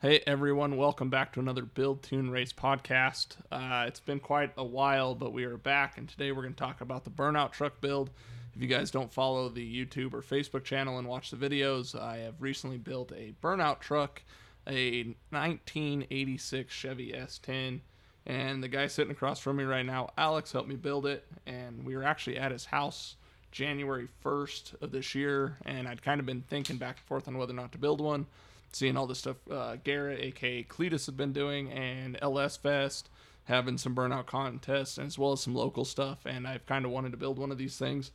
[0.00, 3.34] Hey everyone, welcome back to another Build Tune Race podcast.
[3.50, 6.58] Uh, it's been quite a while, but we are back, and today we're going to
[6.58, 8.10] talk about the burnout truck build.
[8.54, 12.18] If you guys don't follow the YouTube or Facebook channel and watch the videos, I
[12.18, 14.22] have recently built a burnout truck,
[14.68, 17.80] a 1986 Chevy S10,
[18.24, 21.84] and the guy sitting across from me right now, Alex, helped me build it, and
[21.84, 23.16] we were actually at his house
[23.50, 27.36] January 1st of this year, and I'd kind of been thinking back and forth on
[27.36, 28.26] whether or not to build one
[28.72, 33.08] seeing all the stuff uh, Garrett, aka Cleetus, had been doing, and LS Fest
[33.44, 36.26] having some burnout contests, as well as some local stuff.
[36.26, 38.10] And I've kind of wanted to build one of these things.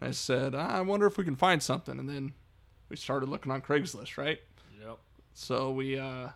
[0.00, 1.98] And I said, I wonder if we can find something.
[1.98, 2.32] And then
[2.88, 4.40] we started looking on Craigslist, right?
[4.82, 4.98] Yep.
[5.34, 6.30] So we uh,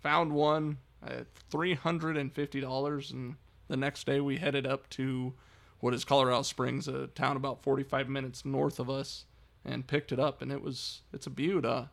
[0.00, 3.36] found one at three hundred and fifty dollars, and
[3.68, 5.34] the next day we headed up to
[5.80, 9.24] what is Colorado Springs, a town about forty-five minutes north of us,
[9.64, 10.42] and picked it up.
[10.42, 11.86] And it was it's a beaut, uh,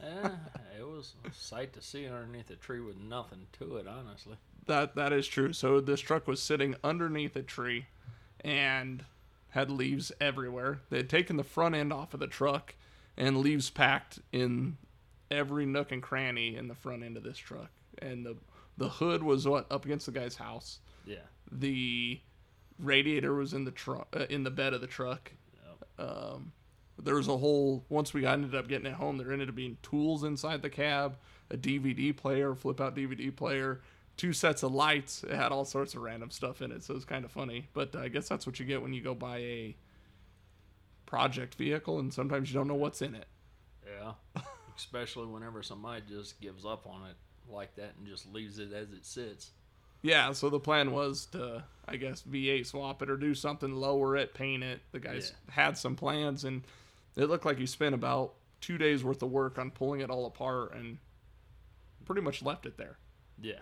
[0.00, 0.30] Yeah,
[0.78, 4.36] it was a sight to see underneath a tree with nothing to it, honestly.
[4.66, 5.52] That that is true.
[5.52, 7.86] So this truck was sitting underneath a tree
[8.40, 9.04] and
[9.50, 10.80] had leaves everywhere.
[10.90, 12.74] They had taken the front end off of the truck
[13.16, 14.76] and leaves packed in
[15.30, 17.70] every nook and cranny in the front end of this truck.
[18.00, 18.36] And the
[18.76, 20.78] the hood was what up against the guy's house.
[21.04, 21.26] Yeah.
[21.50, 22.20] The
[22.78, 25.32] radiator was in the truck uh, in the bed of the truck.
[25.98, 26.08] Yep.
[26.08, 26.52] Um,
[27.02, 29.76] there was a whole once we ended up getting it home there ended up being
[29.82, 31.16] tools inside the cab
[31.50, 33.80] a dvd player flip out dvd player
[34.18, 35.22] two sets of lights.
[35.22, 37.68] It had all sorts of random stuff in it so it was kind of funny.
[37.72, 39.76] But uh, i guess that's what you get when you go buy a
[41.06, 43.26] project vehicle and sometimes you don't know what's in it.
[43.86, 44.42] Yeah.
[44.76, 47.16] Especially whenever somebody just gives up on it
[47.50, 49.52] like that and just leaves it as it sits.
[50.02, 54.16] yeah so the plan was to i guess v8 swap it or do something lower
[54.16, 54.80] it paint it.
[54.92, 56.62] The guys had some plans and
[57.18, 60.26] it looked like he spent about two days worth of work on pulling it all
[60.26, 60.98] apart and
[62.04, 62.98] pretty much left it there.
[63.40, 63.60] Yeah.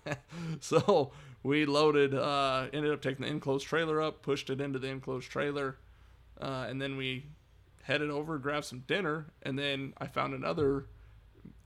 [0.60, 4.88] so we loaded uh ended up taking the enclosed trailer up pushed it into the
[4.88, 5.78] enclosed trailer
[6.42, 7.24] uh, and then we
[7.84, 10.84] headed over grabbed some dinner and then i found another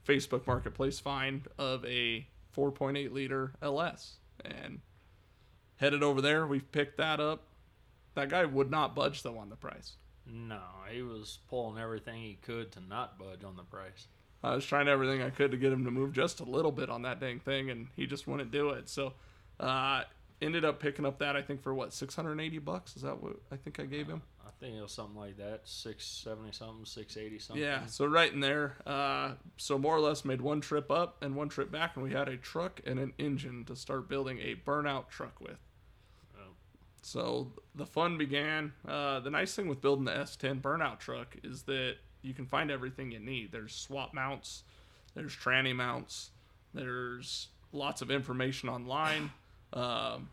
[0.07, 4.13] facebook marketplace find of a 4.8 liter ls
[4.45, 4.79] and
[5.81, 6.45] headed over there.
[6.45, 7.43] We picked that up.
[8.13, 9.93] That guy would not budge though on the price
[10.25, 14.07] No, he was pulling everything he could to not budge on the price.
[14.43, 16.89] I was trying everything I could to get him to move just a little bit
[16.89, 18.89] on that dang thing, and he just wouldn't do it.
[18.89, 19.13] So,
[19.59, 20.03] uh,
[20.41, 22.95] ended up picking up that I think for what 680 bucks.
[22.95, 24.23] Is that what I think I gave him?
[24.45, 27.63] I think it was something like that, six seventy something, six eighty something.
[27.63, 27.85] Yeah.
[27.87, 28.77] So right in there.
[28.85, 32.11] Uh, so more or less made one trip up and one trip back, and we
[32.11, 35.57] had a truck and an engine to start building a burnout truck with.
[37.01, 38.73] So the fun began.
[38.87, 42.69] Uh, the nice thing with building the S10 burnout truck is that you can find
[42.69, 43.51] everything you need.
[43.51, 44.63] There's swap mounts,
[45.15, 46.29] there's tranny mounts,
[46.73, 49.31] there's lots of information online,
[49.73, 49.79] a
[50.15, 50.29] um,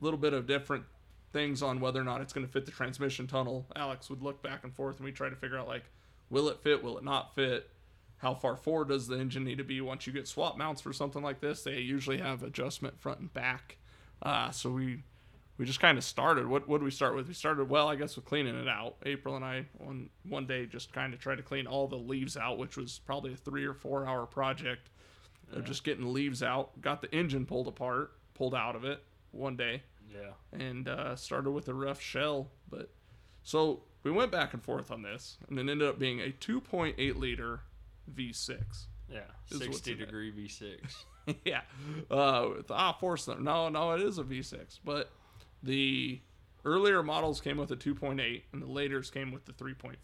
[0.00, 0.84] little bit of different
[1.32, 3.66] things on whether or not it's going to fit the transmission tunnel.
[3.76, 5.84] Alex would look back and forth, and we try to figure out like,
[6.30, 6.82] will it fit?
[6.82, 7.68] Will it not fit?
[8.18, 10.94] How far forward does the engine need to be once you get swap mounts for
[10.94, 11.62] something like this?
[11.62, 13.76] They usually have adjustment front and back.
[14.22, 15.02] Uh, so we
[15.58, 16.46] we just kind of started.
[16.46, 17.28] What what did we start with?
[17.28, 18.96] We started well, I guess, with cleaning it out.
[19.04, 22.36] April and I one one day just kind of tried to clean all the leaves
[22.36, 24.90] out, which was probably a three or four hour project
[25.52, 26.80] of just getting leaves out.
[26.80, 30.32] Got the engine pulled apart, pulled out of it one day, Yeah.
[30.58, 32.48] and uh, started with a rough shell.
[32.68, 32.90] But
[33.44, 37.16] so we went back and forth on this, and it ended up being a 2.8
[37.16, 37.60] liter
[38.12, 38.58] V6.
[39.08, 39.20] Yeah.
[39.50, 40.06] Is Sixty in it.
[40.06, 41.04] degree V six.
[41.44, 41.60] yeah.
[42.10, 43.44] Uh, with ah, four cylinder.
[43.44, 44.80] No, no, it is a V6.
[44.84, 45.10] But
[45.62, 46.20] the
[46.64, 49.96] earlier models came with a 2.8, and the laters came with the 3.4,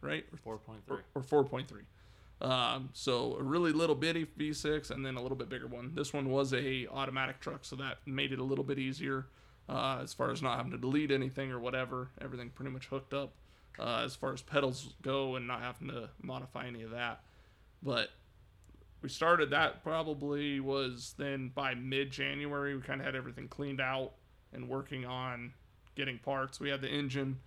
[0.00, 0.24] right?
[0.42, 0.98] Four point three.
[1.14, 1.84] Or, or 4.3.
[2.42, 5.92] Um, so a really little bitty V6, and then a little bit bigger one.
[5.94, 9.26] This one was a automatic truck, so that made it a little bit easier
[9.68, 12.10] uh, as far as not having to delete anything or whatever.
[12.20, 13.34] Everything pretty much hooked up
[13.78, 17.20] uh, as far as pedals go, and not having to modify any of that.
[17.80, 18.08] But
[19.02, 22.74] we started that probably was then by mid January.
[22.74, 24.14] We kind of had everything cleaned out
[24.52, 25.52] and working on
[25.94, 26.60] getting parts.
[26.60, 27.38] We had the engine.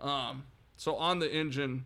[0.00, 0.44] Um,
[0.76, 1.84] so on the engine,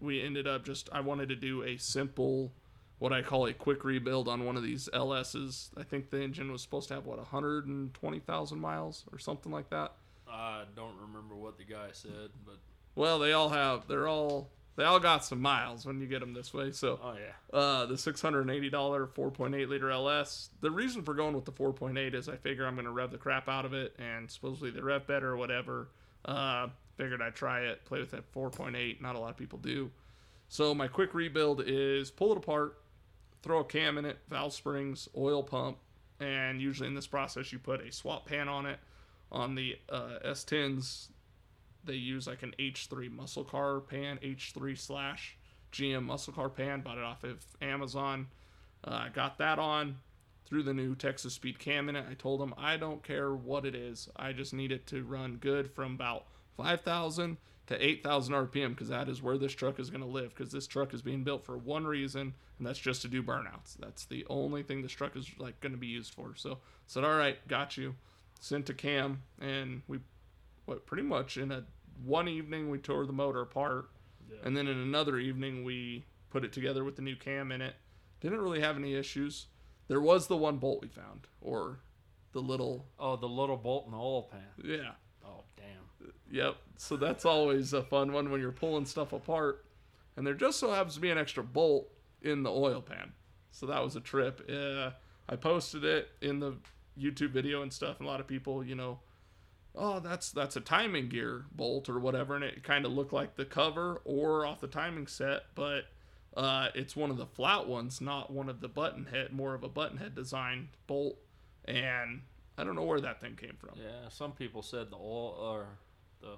[0.00, 2.52] we ended up just I wanted to do a simple,
[2.98, 5.70] what I call a quick rebuild on one of these LSs.
[5.76, 9.92] I think the engine was supposed to have what 120,000 miles or something like that.
[10.28, 12.56] I don't remember what the guy said, but
[12.94, 13.86] Well, they all have.
[13.88, 14.50] They're all.
[14.80, 16.72] They all got some miles when you get them this way.
[16.72, 17.58] So oh yeah.
[17.58, 20.48] uh, the $680 4.8 liter LS.
[20.62, 23.18] The reason for going with the 4.8 is I figure I'm going to rev the
[23.18, 25.88] crap out of it, and supposedly they rev better or whatever.
[26.24, 29.02] Uh, figured I'd try it, play with that 4.8.
[29.02, 29.90] Not a lot of people do.
[30.48, 32.78] So my quick rebuild is pull it apart,
[33.42, 35.76] throw a cam in it, valve springs, oil pump,
[36.20, 38.78] and usually in this process you put a swap pan on it.
[39.30, 41.08] On the uh, S10s,
[41.84, 45.36] they use like an H3 muscle car pan, H3 slash
[45.72, 46.80] GM muscle car pan.
[46.80, 48.28] Bought it off of Amazon.
[48.84, 49.96] Uh, got that on
[50.50, 52.04] threw the new Texas Speed cam in it.
[52.10, 54.08] I told them I don't care what it is.
[54.16, 57.36] I just need it to run good from about 5,000
[57.68, 60.66] to 8,000 RPM because that is where this truck is going to live because this
[60.66, 63.76] truck is being built for one reason and that's just to do burnouts.
[63.78, 66.34] That's the only thing this truck is like going to be used for.
[66.34, 67.94] So said, all right, got you.
[68.40, 70.00] Sent to Cam and we,
[70.70, 71.64] what pretty much in a
[72.04, 73.90] one evening we tore the motor apart
[74.30, 74.38] Yeah.
[74.44, 77.74] and then in another evening we put it together with the new cam in it.
[78.20, 79.48] Didn't really have any issues.
[79.88, 81.80] There was the one bolt we found, or
[82.32, 84.44] the little Oh, the little bolt in the oil pan.
[84.64, 84.92] yeah.
[85.26, 86.12] Oh, damn.
[86.30, 86.56] Yep.
[86.76, 89.64] So that's always a fun one when you're pulling stuff apart.
[90.16, 91.90] And there just so happens to be an extra bolt
[92.22, 93.12] in the oil pan.
[93.50, 94.48] So that was a trip.
[94.48, 94.90] Uh,
[95.28, 96.54] I posted it in the
[96.98, 97.98] YouTube video and stuff.
[97.98, 99.00] And a lot of people, you know,
[99.74, 102.34] oh, that's that's a timing gear bolt or whatever.
[102.34, 105.84] And it kind of looked like the cover or off the timing set, but
[106.36, 109.62] uh, it's one of the flat ones, not one of the button head, more of
[109.64, 111.18] a button head design bolt.
[111.66, 112.22] And
[112.58, 113.70] I don't know where that thing came from.
[113.76, 115.66] Yeah, some people said the oil or
[116.20, 116.36] the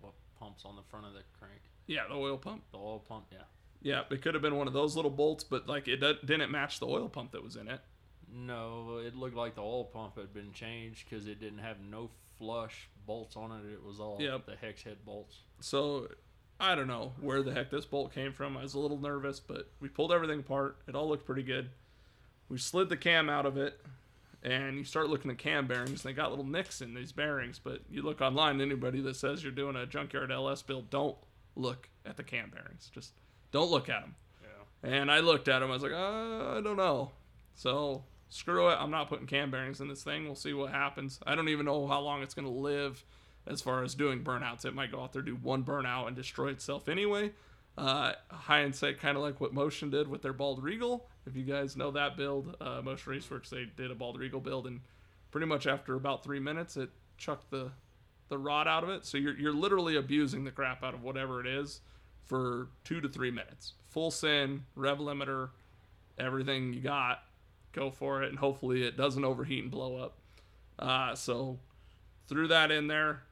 [0.00, 2.62] what pumps on the front of the crank, Yeah, the oil pump.
[2.72, 3.26] the oil pump.
[3.32, 3.38] Yeah.
[3.82, 6.80] Yeah, it could have been one of those little bolts, but like it didn't match
[6.80, 7.80] the oil pump that was in it.
[8.32, 12.10] No, it looked like the oil pump had been changed because it didn't have no
[12.38, 13.72] flush bolts on it.
[13.72, 14.46] It was all Yep.
[14.46, 15.40] the hex head bolts.
[15.60, 16.08] So
[16.60, 18.56] I don't know where the heck this bolt came from.
[18.56, 20.78] I was a little nervous, but we pulled everything apart.
[20.86, 21.70] It all looked pretty good.
[22.48, 23.80] We slid the cam out of it,
[24.42, 26.02] and you start looking at cam bearings.
[26.02, 28.60] They got little nicks in these bearings, but you look online.
[28.60, 31.16] Anybody that says you're doing a junkyard LS build, don't
[31.56, 32.90] look at the cam bearings.
[32.94, 33.12] Just
[33.50, 34.14] don't look at them.
[34.42, 34.90] Yeah.
[34.90, 35.70] And I looked at them.
[35.70, 37.10] I was like, uh, I don't know.
[37.54, 38.04] So
[38.34, 38.76] screw it.
[38.80, 40.24] I'm not putting cam bearings in this thing.
[40.24, 41.20] We'll see what happens.
[41.24, 43.04] I don't even know how long it's going to live
[43.46, 44.64] as far as doing burnouts.
[44.64, 47.30] It might go out there, do one burnout, and destroy itself anyway.
[47.78, 51.06] Uh, hindsight, kind of like what Motion did with their Bald Regal.
[51.26, 54.66] If you guys know that build, uh, Motion Raceworks, they did a Bald Regal build,
[54.66, 54.80] and
[55.30, 57.70] pretty much after about three minutes, it chucked the
[58.30, 59.04] the rod out of it.
[59.04, 61.82] So you're, you're literally abusing the crap out of whatever it is
[62.24, 63.74] for two to three minutes.
[63.90, 65.50] Full sin, rev limiter,
[66.18, 67.22] everything you got,
[67.74, 70.18] go for it, and hopefully it doesn't overheat and blow up.
[70.78, 71.58] Uh, so
[72.28, 73.22] threw that in there.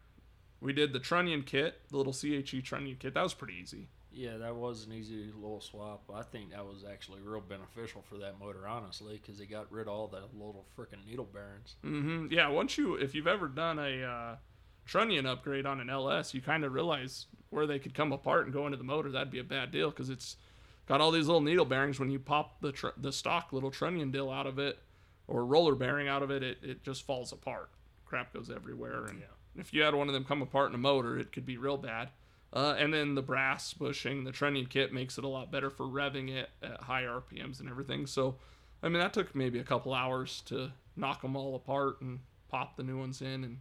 [0.61, 3.15] We did the trunnion kit, the little CHE trunnion kit.
[3.15, 3.89] That was pretty easy.
[4.15, 6.03] Yeah, that was an easy little swap.
[6.15, 9.89] I think that was actually real beneficial for that motor, honestly, because it got rid
[9.89, 11.77] of all the little freaking needle bearings.
[11.85, 12.27] Mm-hmm.
[12.31, 14.37] Yeah, once you, if you've ever done a uh,
[14.85, 18.53] trunnion upgrade on an LS, you kind of realize where they could come apart and
[18.53, 19.11] go into the motor.
[19.11, 20.37] That'd be a bad deal because it's
[20.87, 22.01] got all these little needle bearings.
[22.01, 24.79] When you pop the tr- the stock little trunnion dill out of it
[25.29, 27.71] or roller bearing out of it, it, it just falls apart.
[28.05, 29.23] Crap goes everywhere, and
[29.57, 31.77] if you had one of them come apart in a motor, it could be real
[31.77, 32.11] bad.
[32.53, 35.87] Uh, and then the brass bushing, the trunnion kit makes it a lot better for
[35.87, 38.07] revving it at high RPMs and everything.
[38.07, 38.37] So,
[38.83, 42.21] I mean, that took maybe a couple hours to knock them all apart and
[42.51, 43.45] pop the new ones in.
[43.45, 43.61] And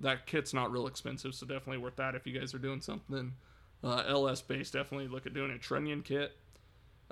[0.00, 3.34] that kit's not real expensive, so definitely worth that if you guys are doing something
[3.82, 4.72] uh, LS based.
[4.72, 6.32] Definitely look at doing a trunnion kit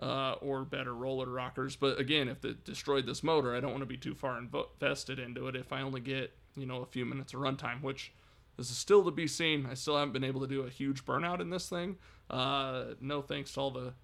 [0.01, 1.77] uh, or better roller rockers.
[1.77, 5.19] But again, if it destroyed this motor, I don't want to be too far invested
[5.19, 5.57] into it.
[5.57, 8.13] If I only get you know a few minutes of runtime, which
[8.57, 9.67] this is still to be seen.
[9.71, 11.97] I still haven't been able to do a huge burnout in this thing.
[12.29, 13.95] Uh, no thanks to all the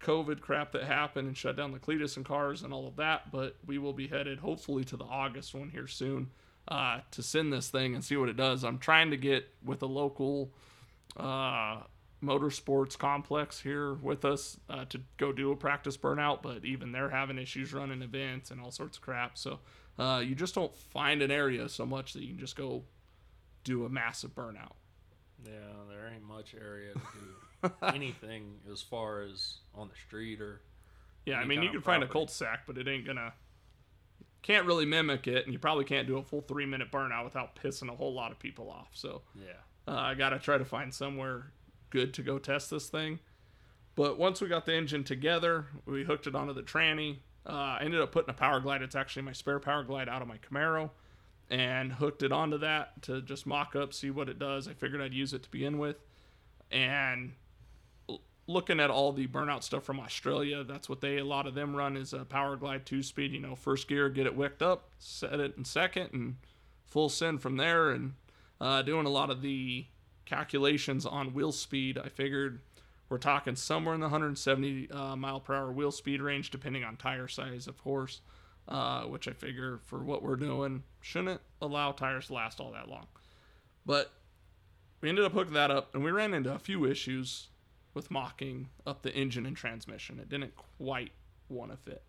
[0.00, 3.30] COVID crap that happened and shut down the Cleetus and cars and all of that.
[3.30, 6.30] But we will be headed hopefully to the August one here soon
[6.68, 8.64] uh, to send this thing and see what it does.
[8.64, 10.52] I'm trying to get with a local
[11.16, 11.82] uh,
[12.22, 17.10] motorsports complex here with us uh, to go do a practice burnout, but even they're
[17.10, 19.36] having issues running events and all sorts of crap.
[19.36, 19.58] So
[19.98, 22.84] uh, you just don't find an area so much that you can just go
[23.64, 24.72] do a massive burnout.
[25.44, 25.50] Yeah,
[25.88, 27.00] there ain't much area to
[27.70, 30.60] do anything as far as on the street or.
[31.26, 33.32] Yeah, I mean you can find a cul-de-sac, but it ain't gonna.
[34.42, 37.88] Can't really mimic it, and you probably can't do a full three-minute burnout without pissing
[37.92, 38.88] a whole lot of people off.
[38.92, 39.52] So Yeah.
[39.86, 41.52] uh, I gotta try to find somewhere
[41.92, 43.20] good to go test this thing.
[43.94, 47.18] But once we got the engine together, we hooked it onto the tranny.
[47.46, 48.82] Uh, I ended up putting a power glide.
[48.82, 50.90] It's actually my spare power glide out of my Camaro,
[51.50, 54.66] and hooked it onto that to just mock up, see what it does.
[54.66, 55.96] I figured I'd use it to begin with,
[56.70, 57.34] and
[58.46, 61.76] looking at all the burnout stuff from Australia, that's what they a lot of them
[61.76, 63.32] run is a power glide two speed.
[63.32, 66.36] You know, first gear, get it wicked up, set it in second, and
[66.86, 67.90] full send from there.
[67.90, 68.14] And
[68.60, 69.86] uh, doing a lot of the
[70.24, 72.60] calculations on wheel speed, I figured
[73.08, 76.96] we're talking somewhere in the 170 uh, mile per hour wheel speed range, depending on
[76.96, 78.20] tire size, of course.
[78.68, 82.88] Uh, which I figure for what we're doing shouldn't allow tires to last all that
[82.88, 83.08] long.
[83.84, 84.12] But
[85.00, 87.48] we ended up hooking that up, and we ran into a few issues
[87.92, 90.20] with mocking up the engine and transmission.
[90.20, 91.10] It didn't quite
[91.48, 92.04] want to fit.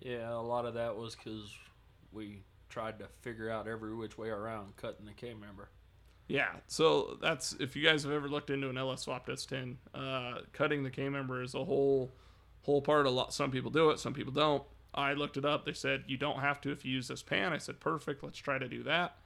[0.00, 1.48] Yeah, a lot of that was because
[2.12, 5.68] we tried to figure out every which way around cutting the K member.
[6.28, 10.40] Yeah, so that's if you guys have ever looked into an LS swapped S10, uh,
[10.52, 12.12] cutting the K member is a whole
[12.62, 13.06] whole part.
[13.06, 13.32] A lot.
[13.32, 14.62] Some people do it, some people don't.
[14.94, 15.64] I looked it up.
[15.64, 17.54] They said you don't have to if you use this pan.
[17.54, 18.22] I said perfect.
[18.22, 19.16] Let's try to do that.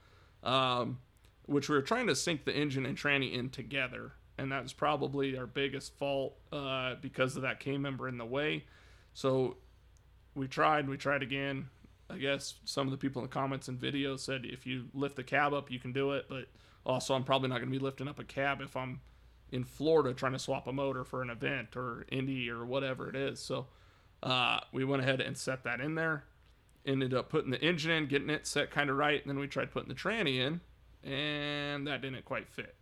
[0.43, 0.99] Um,
[1.45, 4.71] which we were trying to sync the engine and tranny in together, and that was
[4.71, 8.63] probably our biggest fault uh, because of that K member in the way.
[9.13, 9.57] So
[10.35, 10.87] we tried.
[10.87, 11.67] We tried again.
[12.09, 15.17] I guess some of the people in the comments and videos said if you lift
[15.17, 16.45] the cab up, you can do it, but
[16.85, 19.01] also I'm probably not going to be lifting up a cab if I'm
[19.51, 23.15] in Florida trying to swap a motor for an event or Indy or whatever it
[23.15, 23.39] is.
[23.39, 23.67] So
[24.23, 26.23] uh, we went ahead and set that in there.
[26.85, 29.47] Ended up putting the engine in, getting it set kind of right, and then we
[29.47, 30.59] tried putting the tranny in,
[31.09, 32.75] and that didn't quite fit.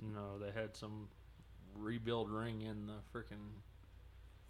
[0.00, 1.08] No, they had some
[1.74, 3.60] rebuild ring in the freaking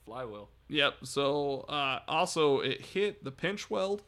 [0.05, 0.49] flywheel.
[0.69, 0.95] Yep.
[1.05, 4.03] So uh, also it hit the pinch weld.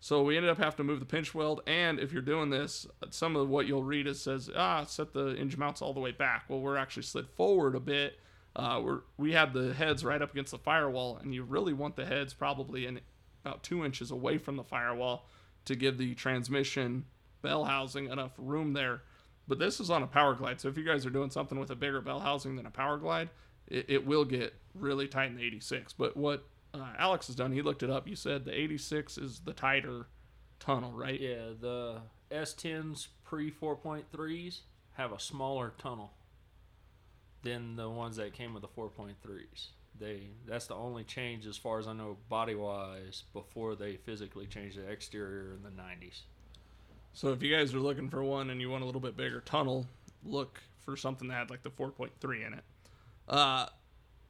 [0.00, 1.60] So we ended up having to move the pinch weld.
[1.66, 5.34] And if you're doing this, some of what you'll read is says ah set the
[5.36, 6.44] engine mounts all the way back.
[6.48, 8.18] Well, we're actually slid forward a bit.
[8.54, 11.96] Uh, we're we had the heads right up against the firewall, and you really want
[11.96, 13.00] the heads probably in
[13.44, 15.26] about two inches away from the firewall
[15.64, 17.04] to give the transmission
[17.42, 19.02] bell housing enough room there.
[19.46, 21.70] But this is on a power glide, so if you guys are doing something with
[21.70, 23.30] a bigger bell housing than a power glide,
[23.66, 25.92] it, it will get really tight in the 86.
[25.94, 26.44] But what
[26.78, 28.08] uh, Alex has done, he looked it up.
[28.08, 30.06] You said the 86 is the tighter
[30.60, 31.20] tunnel, right?
[31.20, 34.60] Yeah, the S10s pre 4.3s
[34.94, 36.12] have a smaller tunnel
[37.42, 39.68] than the ones that came with the 4.3s.
[39.98, 44.46] They that's the only change as far as I know body wise before they physically
[44.46, 46.20] changed the exterior in the 90s.
[47.12, 49.40] So if you guys are looking for one and you want a little bit bigger
[49.40, 49.86] tunnel,
[50.24, 52.64] look for something that had like the 4.3 in it.
[53.28, 53.66] Uh,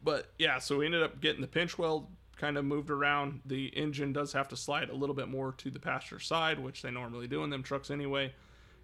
[0.02, 2.06] but yeah, so we ended up getting the pinch weld
[2.38, 3.40] kind of moved around.
[3.44, 6.82] The engine does have to slide a little bit more to the passenger side, which
[6.82, 8.32] they normally do in them trucks anyway.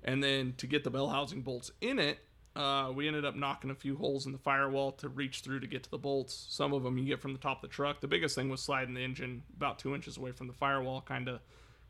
[0.02, 2.18] And then to get the bell housing bolts in it,
[2.56, 5.66] uh, we ended up knocking a few holes in the firewall to reach through to
[5.66, 6.46] get to the bolts.
[6.50, 8.00] Some of them you get from the top of the truck.
[8.00, 11.28] The biggest thing was sliding the engine about two inches away from the firewall, kind
[11.28, 11.40] of,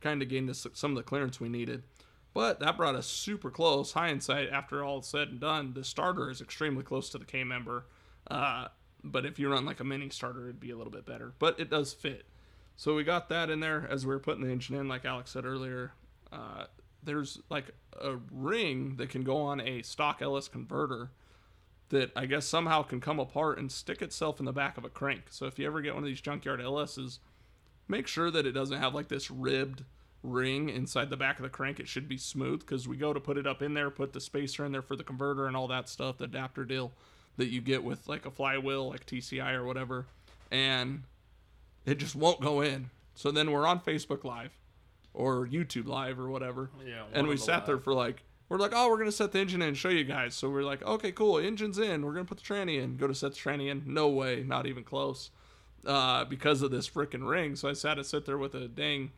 [0.00, 1.82] kind of gained us some of the clearance we needed.
[2.32, 3.92] But that brought us super close.
[3.92, 7.86] Hindsight, after all said and done, the starter is extremely close to the K member.
[8.28, 8.68] Uh,
[9.04, 11.34] but if you run like a mini starter, it'd be a little bit better.
[11.38, 12.24] But it does fit.
[12.76, 15.30] So we got that in there as we were putting the engine in, like Alex
[15.30, 15.92] said earlier.
[16.32, 16.64] Uh,
[17.02, 17.66] there's like
[18.00, 21.10] a ring that can go on a stock LS converter
[21.90, 24.88] that I guess somehow can come apart and stick itself in the back of a
[24.88, 25.24] crank.
[25.30, 27.18] So if you ever get one of these junkyard LSs,
[27.86, 29.84] make sure that it doesn't have like this ribbed
[30.22, 31.78] ring inside the back of the crank.
[31.78, 34.20] It should be smooth because we go to put it up in there, put the
[34.20, 36.92] spacer in there for the converter and all that stuff, the adapter deal
[37.36, 40.06] that you get with like a flywheel, like TCI or whatever,
[40.50, 41.02] and
[41.84, 42.90] it just won't go in.
[43.14, 44.52] So then we're on Facebook Live
[45.12, 46.70] or YouTube Live or whatever.
[46.86, 49.62] Yeah, and we sat there for like we're like, oh, we're gonna set the engine
[49.62, 50.34] in and show you guys.
[50.34, 52.04] So we're like, okay, cool, engine's in.
[52.04, 52.96] We're gonna put the tranny in.
[52.96, 53.82] Go to set the tranny in.
[53.86, 55.30] No way, not even close.
[55.86, 57.56] Uh, because of this freaking ring.
[57.56, 59.10] So I sat to sit there with a dang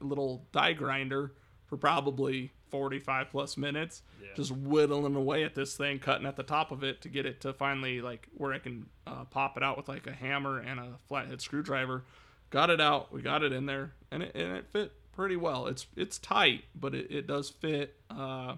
[0.00, 1.32] little die grinder
[1.66, 4.28] for probably 45 plus minutes, yeah.
[4.34, 7.42] just whittling away at this thing, cutting at the top of it to get it
[7.42, 10.80] to finally like where I can uh, pop it out with like a hammer and
[10.80, 12.02] a flathead screwdriver.
[12.50, 13.12] Got it out.
[13.12, 15.66] We got it in there, and it, and it fit pretty well.
[15.66, 18.56] It's it's tight, but it, it does fit uh,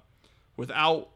[0.57, 1.11] without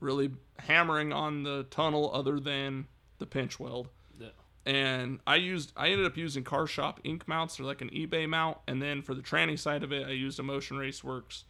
[0.00, 2.86] really hammering on the tunnel other than
[3.18, 3.88] the pinch weld.
[4.18, 4.28] Yeah.
[4.64, 7.56] And I used I ended up using Car Shop Inc mounts.
[7.56, 10.38] They're like an eBay mount, and then for the tranny side of it, I used
[10.38, 11.44] a Motion Raceworks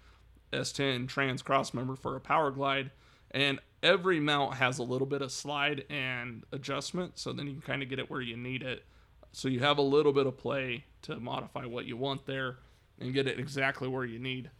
[0.56, 2.90] S10 trans cross member for a power glide.
[3.30, 7.62] And every mount has a little bit of slide and adjustment, so then you can
[7.62, 8.84] kind of get it where you need it.
[9.32, 12.56] So you have a little bit of play to modify what you want there
[12.98, 14.50] and get it exactly where you need.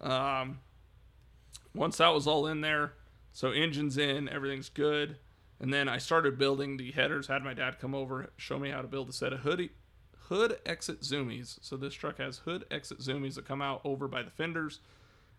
[0.00, 0.60] Um,
[1.74, 2.94] once that was all in there,
[3.32, 5.18] so engine's in, everything's good.
[5.60, 8.82] And then I started building the headers, had my dad come over, show me how
[8.82, 9.70] to build a set of hoodie,
[10.28, 11.58] hood exit zoomies.
[11.60, 14.80] So this truck has hood exit zoomies that come out over by the fenders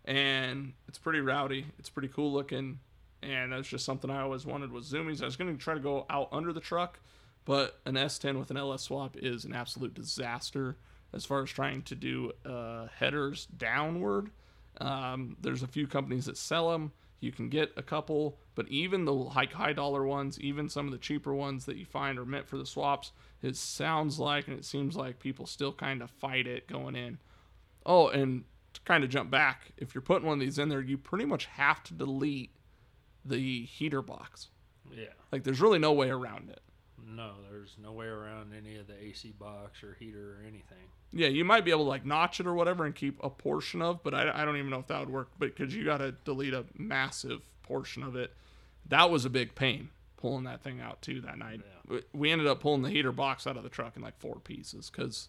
[0.06, 1.66] and it's pretty rowdy.
[1.78, 2.78] It's pretty cool looking,
[3.22, 5.22] and that's just something I always wanted was zoomies.
[5.22, 7.00] I was going to try to go out under the truck,
[7.44, 10.76] but an S10 with an LS swap is an absolute disaster
[11.12, 14.30] as far as trying to do uh, headers downward.
[14.80, 16.92] Um, there's a few companies that sell them.
[17.20, 18.38] You can get a couple.
[18.54, 21.84] But even the high high dollar ones, even some of the cheaper ones that you
[21.84, 25.72] find are meant for the swaps, it sounds like and it seems like people still
[25.72, 27.18] kind of fight it going in.
[27.84, 28.44] Oh, and
[28.76, 31.24] to kind of jump back, if you're putting one of these in there, you pretty
[31.24, 32.50] much have to delete
[33.24, 34.48] the heater box.
[34.94, 35.06] Yeah.
[35.32, 36.60] Like there's really no way around it.
[37.08, 40.78] No, there's no way around any of the AC box or heater or anything.
[41.12, 43.80] Yeah, you might be able to like notch it or whatever and keep a portion
[43.80, 45.30] of, but I, I don't even know if that would work.
[45.38, 48.32] But because you got to delete a massive portion of it,
[48.88, 51.60] that was a big pain pulling that thing out too that night.
[51.88, 54.36] We- We ended up pulling the heater box out of the truck in like four
[54.40, 55.28] pieces because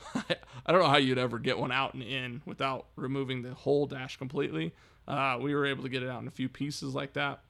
[0.14, 3.86] I don't know how you'd ever get one out and in without removing the whole
[3.86, 4.74] dash completely.
[5.08, 7.40] Uh, we were able to get it out in a few pieces like that.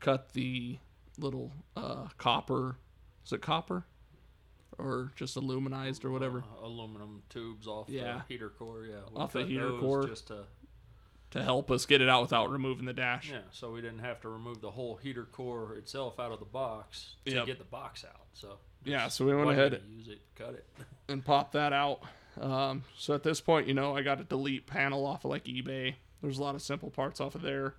[0.00, 0.78] Cut the
[1.18, 2.76] little uh, copper.
[3.24, 3.84] Is it copper?
[4.78, 8.22] Or just aluminized or whatever Uh, aluminum tubes off Yeah.
[8.28, 8.84] the heater core.
[8.84, 9.00] Yeah.
[9.12, 10.06] we Off the heater core.
[10.06, 10.44] Just to
[11.32, 13.30] to help us get it out without removing the dash.
[13.30, 16.44] yeah, so we didn't have to remove the whole heater core itself out of the
[16.44, 17.46] box to Yep.
[17.46, 18.26] get the box out.
[18.32, 20.66] So Yeah, so we went ahead use it, cut it.
[21.08, 22.00] and pop that out.
[22.40, 25.44] Um, so at this point, you know, I got a delete panel off of like
[25.44, 25.94] eBay.
[26.22, 27.74] There's a lot of simple parts off of there.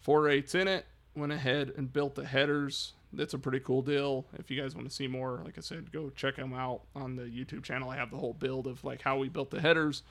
[0.00, 0.86] Four eights in it.
[1.16, 2.92] Went ahead and built the headers.
[3.12, 4.26] That's a pretty cool deal.
[4.38, 7.16] If you guys want to see more, like I said, go check them out on
[7.16, 7.90] the YouTube channel.
[7.90, 10.02] I have the whole build of like how we built the headers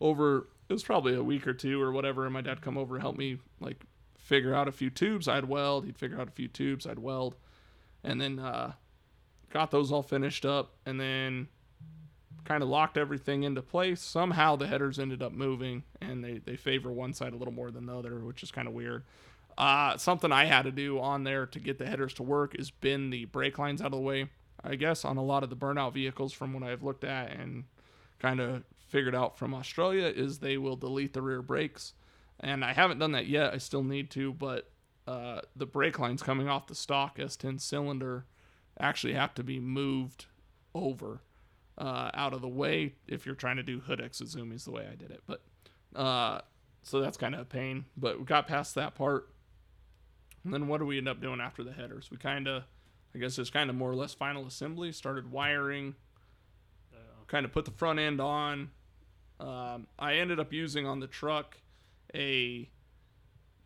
[0.00, 0.48] over.
[0.68, 2.24] It was probably a week or two or whatever.
[2.24, 3.84] And my dad come over and help me like
[4.26, 5.84] figure out a few tubes I'd weld.
[5.84, 7.36] He'd figure out a few tubes I'd weld,
[8.02, 8.72] and then uh,
[9.56, 10.74] got those all finished up.
[10.84, 11.48] And then
[12.44, 14.00] kind of locked everything into place.
[14.00, 17.70] Somehow the headers ended up moving, and they, they favor one side a little more
[17.70, 19.02] than the other, which is kind of weird.
[19.58, 22.70] Uh, something I had to do on there to get the headers to work is
[22.70, 24.28] bend the brake lines out of the way.
[24.62, 27.64] I guess on a lot of the burnout vehicles, from what I've looked at and
[28.18, 31.94] kind of figured out from Australia, is they will delete the rear brakes.
[32.40, 33.54] And I haven't done that yet.
[33.54, 34.70] I still need to, but
[35.08, 38.26] uh, the brake lines coming off the stock S10 cylinder
[38.78, 40.26] actually have to be moved
[40.74, 41.20] over
[41.78, 44.86] uh, out of the way if you're trying to do hood exit is the way
[44.90, 45.22] I did it.
[45.26, 45.42] But
[45.94, 46.40] uh,
[46.82, 47.86] so that's kind of a pain.
[47.96, 49.28] But we got past that part.
[50.44, 52.10] And then what do we end up doing after the headers?
[52.10, 52.62] We kind of,
[53.14, 54.92] I guess it's kind of more or less final assembly.
[54.92, 55.96] Started wiring,
[57.26, 58.70] kind of put the front end on.
[59.38, 61.58] Um, I ended up using on the truck
[62.14, 62.70] a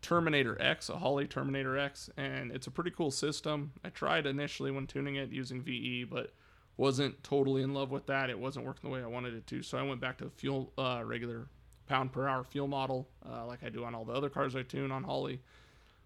[0.01, 3.71] Terminator X, a Holley Terminator X, and it's a pretty cool system.
[3.83, 6.33] I tried initially when tuning it using VE, but
[6.77, 8.29] wasn't totally in love with that.
[8.29, 10.71] It wasn't working the way I wanted it to, so I went back to fuel
[10.77, 11.47] uh, regular
[11.87, 14.63] pound per hour fuel model, uh, like I do on all the other cars I
[14.63, 15.39] tune on Holley.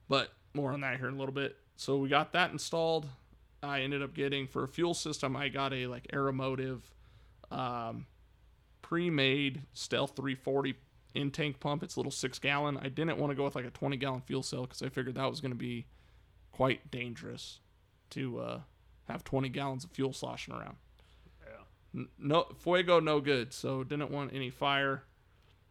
[0.09, 1.57] But more on that here in a little bit.
[1.75, 3.07] So we got that installed.
[3.61, 5.35] I ended up getting for a fuel system.
[5.35, 6.81] I got a like Aeromotive
[7.51, 8.05] um,
[8.81, 10.75] pre-made Stealth 340
[11.15, 11.81] in tank pump.
[11.81, 12.77] It's a little six gallon.
[12.77, 15.15] I didn't want to go with like a 20 gallon fuel cell because I figured
[15.15, 15.87] that was going to be
[16.51, 17.59] quite dangerous
[18.11, 18.59] to uh,
[19.07, 20.75] have 20 gallons of fuel sloshing around.
[21.45, 22.03] Yeah.
[22.19, 23.53] No fuego, no good.
[23.53, 25.03] So didn't want any fire.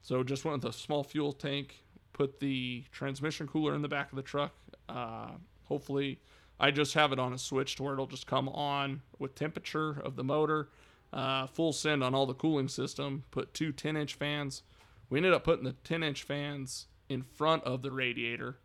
[0.03, 1.83] So just went with a small fuel tank.
[2.13, 4.55] Put the transmission cooler in the back of the truck.
[4.89, 5.31] Uh,
[5.65, 6.21] hopefully,
[6.61, 9.91] I just have it on a switch to where it'll just come on with temperature
[9.91, 10.69] of the motor.
[11.13, 13.25] Uh, full send on all the cooling system.
[13.31, 14.63] Put two 10 inch fans.
[15.11, 18.59] We ended up putting the 10 inch fans in front of the radiator.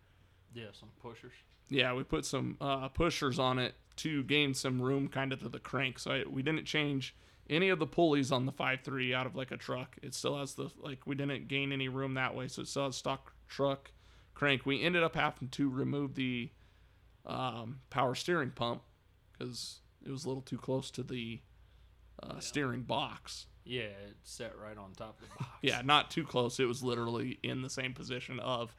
[0.54, 1.34] Yeah, some pushers.
[1.70, 5.50] Yeah, we put some uh, pushers on it to gain some room kind of to
[5.50, 6.00] the crank.
[6.00, 7.16] So I, we didn't change
[7.50, 9.98] any of the pulleys on the 5.3 out of like a truck.
[10.02, 12.48] It still has the, like, we didn't gain any room that way.
[12.48, 13.92] So it still has stock truck
[14.34, 14.66] crank.
[14.66, 16.50] We ended up having to remove the
[17.26, 18.82] um, power steering pump
[19.32, 21.42] because it was a little too close to the
[22.24, 23.48] uh, steering box.
[23.70, 25.52] Yeah, it's set right on top of the box.
[25.62, 26.60] Yeah, not too close.
[26.60, 28.76] It was literally in the same position of.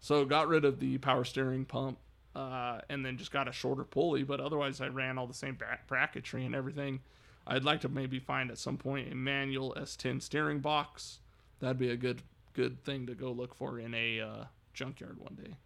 [0.00, 1.96] So got rid of the power steering pump,
[2.36, 4.24] uh, and then just got a shorter pulley.
[4.24, 7.00] But otherwise, I ran all the same bra- bracketry and everything.
[7.46, 11.20] I'd like to maybe find at some point a manual S10 steering box.
[11.60, 12.20] That'd be a good
[12.52, 15.56] good thing to go look for in a uh, junkyard one day.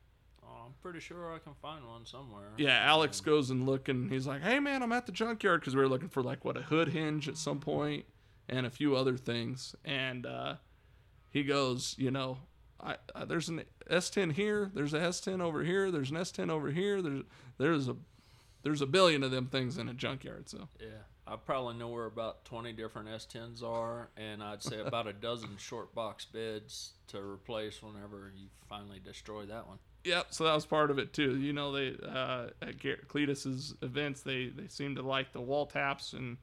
[0.44, 2.50] Oh, I'm pretty sure I can find one somewhere.
[2.58, 5.74] Yeah, Alex goes and look, and he's like, "Hey, man, I'm at the junkyard because
[5.74, 8.04] we were looking for like what a hood hinge at some point
[8.52, 10.54] and a few other things." And uh,
[11.30, 12.38] he goes, "You know,
[12.80, 16.70] I, uh, there's an S10 here, there's a S10 over here, there's an S10 over
[16.70, 17.24] here, there's
[17.58, 17.96] there's a
[18.62, 20.88] there's a billion of them things in a junkyard." So Yeah.
[21.24, 25.56] I probably know where about 20 different S10s are, and I'd say about a dozen
[25.56, 29.78] short box beds to replace whenever you finally destroy that one.
[30.04, 31.38] Yep, so that was part of it too.
[31.38, 36.12] You know, they uh, at Cleetus's events, they they seem to like the wall taps
[36.12, 36.38] and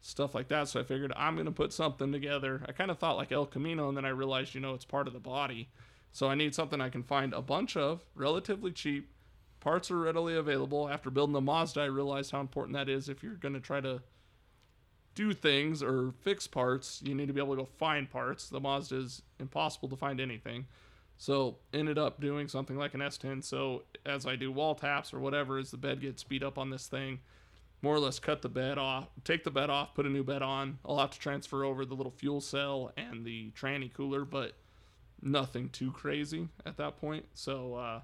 [0.00, 0.68] stuff like that.
[0.68, 2.62] So I figured I'm gonna put something together.
[2.68, 5.06] I kind of thought like El Camino, and then I realized, you know, it's part
[5.06, 5.68] of the body.
[6.12, 9.10] So I need something I can find a bunch of, relatively cheap,
[9.60, 10.88] parts are readily available.
[10.88, 13.80] After building the Mazda, I realized how important that is if you're going to try
[13.80, 14.02] to
[15.14, 17.00] do things or fix parts.
[17.04, 18.48] You need to be able to go find parts.
[18.48, 20.66] The Mazda is impossible to find anything.
[21.16, 23.44] So ended up doing something like an S10.
[23.44, 26.70] So as I do wall taps or whatever, as the bed gets beat up on
[26.70, 27.20] this thing,
[27.82, 30.42] more or less cut the bed off, take the bed off, put a new bed
[30.42, 30.78] on.
[30.84, 34.52] I'll have to transfer over the little fuel cell and the tranny cooler, but
[35.22, 37.26] nothing too crazy at that point.
[37.34, 38.00] So uh,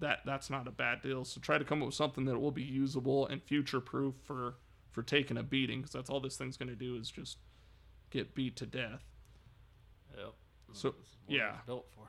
[0.00, 1.24] that that's not a bad deal.
[1.24, 4.56] So try to come up with something that will be usable and future proof for
[4.90, 7.38] for taking a beating, because that's all this thing's going to do is just
[8.10, 9.04] get beat to death.
[10.16, 10.34] Yep.
[10.72, 11.52] So, That's what it yeah.
[11.66, 12.08] built for.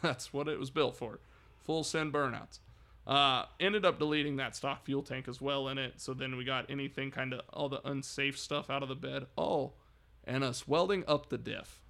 [0.02, 1.20] That's what it was built for.
[1.64, 2.60] Full send burnouts.
[3.08, 5.94] Uh, ended up deleting that stock fuel tank as well in it.
[5.96, 9.26] So then we got anything kind of all the unsafe stuff out of the bed.
[9.38, 9.72] Oh,
[10.24, 11.80] and us welding up the diff.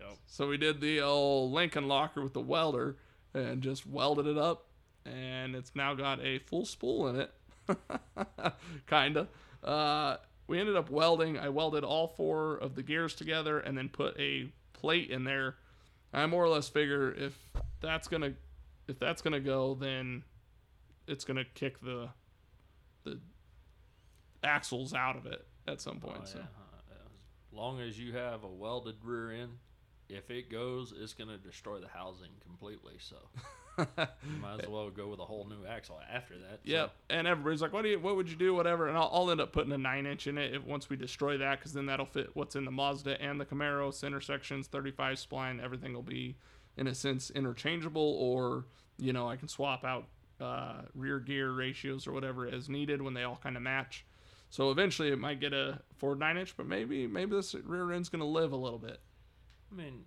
[0.00, 0.16] Yep.
[0.26, 2.96] So we did the old Lincoln locker with the welder
[3.34, 4.64] and just welded it up,
[5.04, 7.32] and it's now got a full spool in it.
[8.86, 9.28] Kinda.
[9.62, 11.38] Uh, we ended up welding.
[11.38, 15.56] I welded all four of the gears together and then put a plate in there.
[16.14, 17.36] I more or less figure if
[17.80, 18.32] that's gonna
[18.86, 20.22] if that's gonna go, then
[21.08, 22.08] it's gonna kick the
[23.04, 23.18] the
[24.44, 26.18] axles out of it at some point.
[26.22, 26.44] Oh, so yeah.
[27.50, 29.52] As long as you have a welded rear end,
[30.08, 32.94] if it goes, it's going to destroy the housing completely.
[32.98, 33.16] So
[33.78, 33.86] you
[34.40, 36.60] might as well go with a whole new axle after that.
[36.64, 36.92] so- Yep.
[37.10, 37.98] And everybody's like, "What do you?
[37.98, 38.54] What would you do?
[38.54, 40.96] Whatever." And I'll, I'll end up putting a nine inch in it if, once we
[40.96, 44.66] destroy that, because then that'll fit what's in the Mazda and the Camaro center sections,
[44.68, 45.62] 35 spline.
[45.62, 46.36] Everything will be,
[46.76, 48.66] in a sense, interchangeable, or
[48.98, 50.06] you know, I can swap out
[50.40, 54.04] uh, rear gear ratios or whatever as needed when they all kind of match.
[54.50, 58.08] So eventually, it might get a Ford nine inch, but maybe maybe this rear end's
[58.08, 59.00] gonna live a little bit.
[59.70, 60.04] I mean,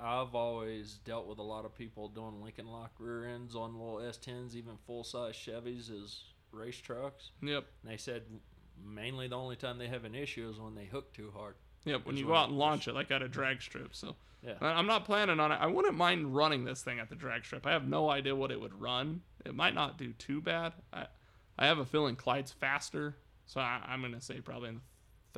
[0.00, 3.96] I've always dealt with a lot of people doing Lincoln Lock rear ends on little
[3.96, 7.30] S10s, even full size Chevys as race trucks.
[7.42, 7.64] Yep.
[7.82, 8.22] And they said
[8.84, 11.54] mainly the only time they have an issue is when they hook too hard.
[11.86, 13.94] Yep, when you go out and launch it, like at a drag strip.
[13.94, 14.54] So Yeah.
[14.60, 15.56] I'm not planning on it.
[15.56, 17.66] I wouldn't mind running this thing at the drag strip.
[17.66, 19.22] I have no idea what it would run.
[19.44, 20.74] It might not do too bad.
[20.92, 21.06] I,
[21.58, 24.80] I have a feeling Clyde's faster, so I, I'm gonna say probably in the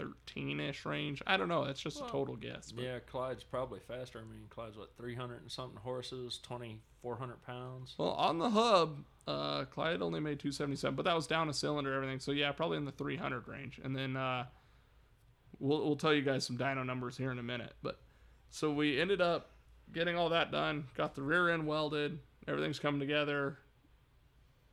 [0.02, 1.22] 13ish range.
[1.26, 1.64] I don't know.
[1.64, 2.72] It's just Well, a total guess.
[2.72, 4.18] But Yeah, Clyde's probably faster.
[4.18, 7.94] I mean, Clyde's what, 300 and something horses, 2,400 pounds?
[7.98, 11.92] Well, on the hub, uh, Clyde only made 277, but that was down a cylinder,
[11.92, 12.20] everything.
[12.20, 13.80] So yeah, probably in the 300 range.
[13.82, 14.46] And then uh,
[15.58, 17.74] we'll we'll tell you guys some dyno numbers here in a minute.
[17.82, 17.98] But
[18.50, 19.50] so we ended up
[19.92, 23.58] getting all that done, got the rear end welded, everything's coming together.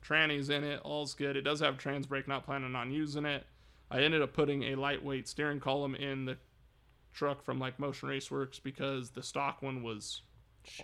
[0.01, 1.35] Tranny's in it, all's good.
[1.35, 3.45] It does have trans brake, not planning on using it.
[3.89, 6.37] I ended up putting a lightweight steering column in the
[7.13, 10.21] truck from like Motion Raceworks because the stock one was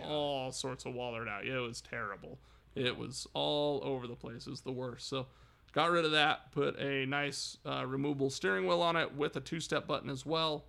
[0.02, 1.44] all sorts of wallered out.
[1.44, 2.38] Yeah, it was terrible.
[2.74, 4.46] It was all over the place.
[4.46, 5.08] It was the worst.
[5.08, 5.26] So
[5.72, 6.52] got rid of that.
[6.52, 10.64] Put a nice uh, removable steering wheel on it with a two-step button as well.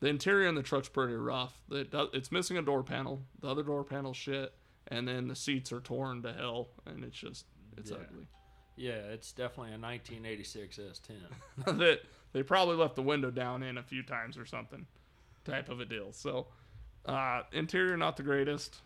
[0.00, 1.54] The interior in the truck's pretty rough.
[1.70, 3.22] It does, it's missing a door panel.
[3.40, 4.52] The other door panel shit,
[4.88, 7.96] and then the seats are torn to hell, and it's just it's Yeah.
[8.08, 8.26] ugly.
[8.78, 11.78] Yeah, it's definitely a 1986 S10.
[11.78, 12.00] that
[12.34, 14.86] they probably left the window down in a few times or something
[15.46, 16.48] type of a deal so
[17.06, 18.78] uh, interior not the greatest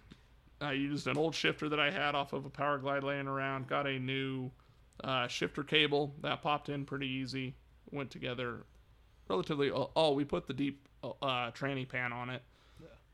[0.61, 3.67] i used an old shifter that i had off of a power glide laying around
[3.67, 4.51] got a new
[5.05, 7.55] uh, shifter cable that popped in pretty easy
[7.91, 8.65] went together
[9.29, 12.43] relatively oh, oh we put the deep uh, tranny pan on it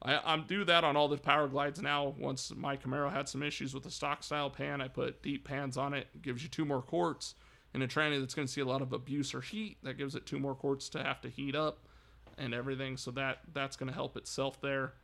[0.02, 2.14] I, I'm do that on all the power glides now.
[2.18, 5.76] Once my Camaro had some issues with the stock style pan, I put deep pans
[5.76, 6.06] on it.
[6.14, 7.34] it gives you two more quarts
[7.74, 9.78] in a tranny that's going to see a lot of abuse or heat.
[9.82, 11.78] That gives it two more quarts to have to heat up
[12.38, 12.96] and everything.
[12.96, 14.94] So that that's going to help itself there.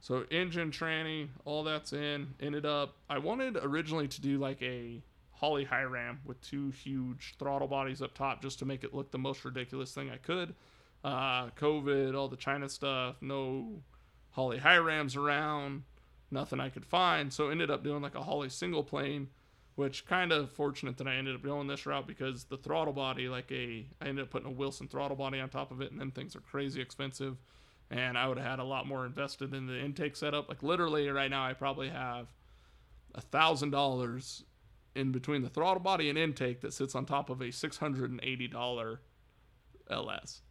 [0.00, 2.34] So engine tranny, all that's in.
[2.40, 5.02] Ended up, I wanted originally to do like a
[5.44, 9.10] Holley high ram with two huge throttle bodies up top just to make it look
[9.10, 10.54] the most ridiculous thing I could.
[11.04, 13.82] Uh, COVID, all the China stuff, no
[14.30, 15.82] Holley high rams around,
[16.30, 17.30] nothing I could find.
[17.30, 19.28] So ended up doing like a Holley single plane,
[19.74, 23.28] which kind of fortunate that I ended up going this route because the throttle body,
[23.28, 26.00] like a, I ended up putting a Wilson throttle body on top of it, and
[26.00, 27.36] then things are crazy expensive.
[27.90, 30.48] And I would have had a lot more invested in the intake setup.
[30.48, 32.28] Like literally right now, I probably have
[33.14, 34.42] a thousand dollars
[34.94, 38.10] in between the throttle body and intake that sits on top of a six hundred
[38.10, 39.00] and eighty dollar
[39.90, 40.42] LS.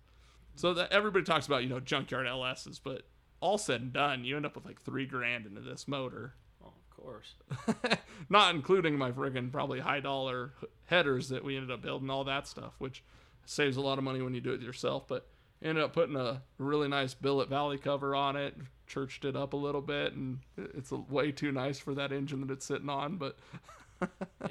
[0.55, 3.03] So that everybody talks about, you know, junkyard LSs, but
[3.39, 6.35] all said and done, you end up with like three grand into this motor.
[6.63, 7.35] Oh, of course.
[8.29, 10.53] Not including my friggin' probably high dollar
[10.85, 13.03] headers that we ended up building, all that stuff, which
[13.45, 15.07] saves a lot of money when you do it yourself.
[15.07, 15.27] But
[15.61, 19.57] ended up putting a really nice billet valley cover on it, churched it up a
[19.57, 23.17] little bit, and it's a, way too nice for that engine that it's sitting on.
[23.17, 23.37] But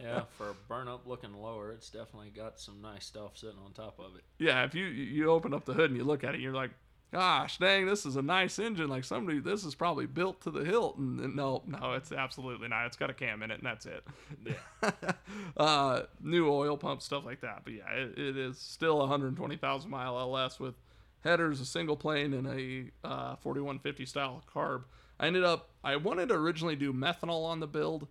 [0.03, 3.73] yeah, for a burn up looking lower, it's definitely got some nice stuff sitting on
[3.73, 4.23] top of it.
[4.39, 6.71] Yeah, if you you open up the hood and you look at it, you're like,
[7.13, 8.89] gosh, dang, this is a nice engine.
[8.89, 10.97] Like somebody, this is probably built to the hilt.
[10.97, 12.87] And, and no, no, it's absolutely not.
[12.87, 14.05] It's got a cam in it, and that's it.
[14.45, 14.91] Yeah.
[15.57, 17.63] uh, new oil pump, stuff like that.
[17.65, 20.75] But yeah, it, it is still a 120,000 mile LS with
[21.23, 24.85] headers, a single plane, and a uh, 4150 style carb.
[25.21, 28.09] I ended up, I wanted to originally do methanol on the build.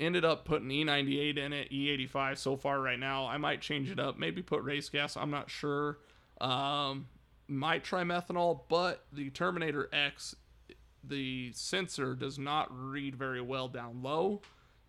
[0.00, 3.26] Ended up putting E98 in it, E85 so far right now.
[3.26, 5.16] I might change it up, maybe put race gas.
[5.16, 5.98] I'm not sure.
[6.40, 7.08] Um,
[7.46, 10.34] might try methanol, but the Terminator X,
[11.04, 14.40] the sensor does not read very well down low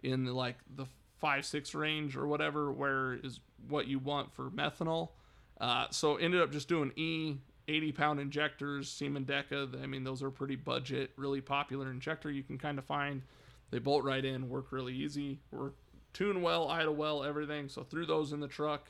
[0.01, 0.85] in the, like the
[1.19, 5.09] five six range or whatever, where is what you want for methanol.
[5.59, 7.37] Uh, so ended up just doing E
[7.67, 9.81] 80 pound injectors, Siemens Deca.
[9.81, 13.21] I mean, those are pretty budget, really popular injector you can kind of find.
[13.73, 15.73] They bolt right in, work really easy, work
[16.13, 17.67] tune well, idle well, everything.
[17.69, 18.87] So threw those in the truck.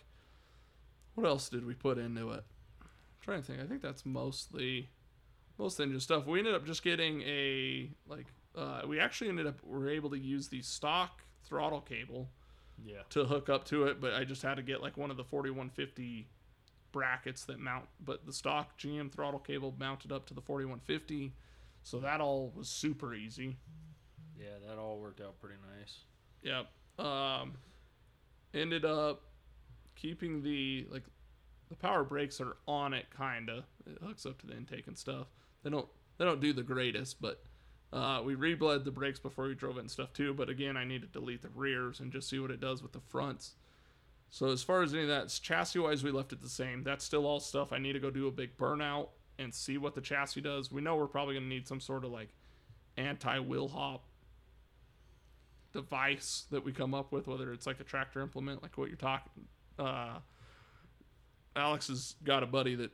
[1.16, 2.44] What else did we put into it?
[2.82, 2.88] I'm
[3.22, 3.62] trying to think.
[3.62, 4.90] I think that's mostly
[5.58, 6.26] most engine stuff.
[6.26, 8.26] We ended up just getting a like
[8.58, 12.30] uh, we actually ended up we were able to use the stock throttle cable
[12.84, 13.04] Yeah.
[13.12, 15.24] to hook up to it, but I just had to get like one of the
[15.24, 16.28] 4150
[16.92, 21.34] brackets that mount, but the stock GM throttle cable mounted up to the 4150,
[21.84, 23.56] so that all was super easy.
[24.44, 26.00] Yeah, that all worked out pretty nice.
[26.42, 27.06] Yep.
[27.06, 27.54] Um,
[28.54, 29.22] ended up
[29.96, 31.04] keeping the like
[31.70, 33.64] the power brakes are on it, kinda.
[33.86, 35.28] It hooks up to the intake and stuff.
[35.64, 37.44] They don't they don't do the greatest, but
[37.92, 40.34] uh, we rebled the brakes before we drove it and stuff too.
[40.34, 42.92] But again, I need to delete the rears and just see what it does with
[42.92, 43.54] the fronts.
[44.30, 46.84] So as far as any of that, chassis wise, we left it the same.
[46.84, 49.94] That's still all stuff I need to go do a big burnout and see what
[49.94, 50.72] the chassis does.
[50.72, 52.30] We know we're probably gonna need some sort of like
[52.98, 54.06] anti wheel hop
[55.74, 58.98] device that we come up with, whether it's like a tractor implement, like what you're
[58.98, 59.48] talking.
[59.78, 60.20] Uh,
[61.56, 62.92] Alex has got a buddy that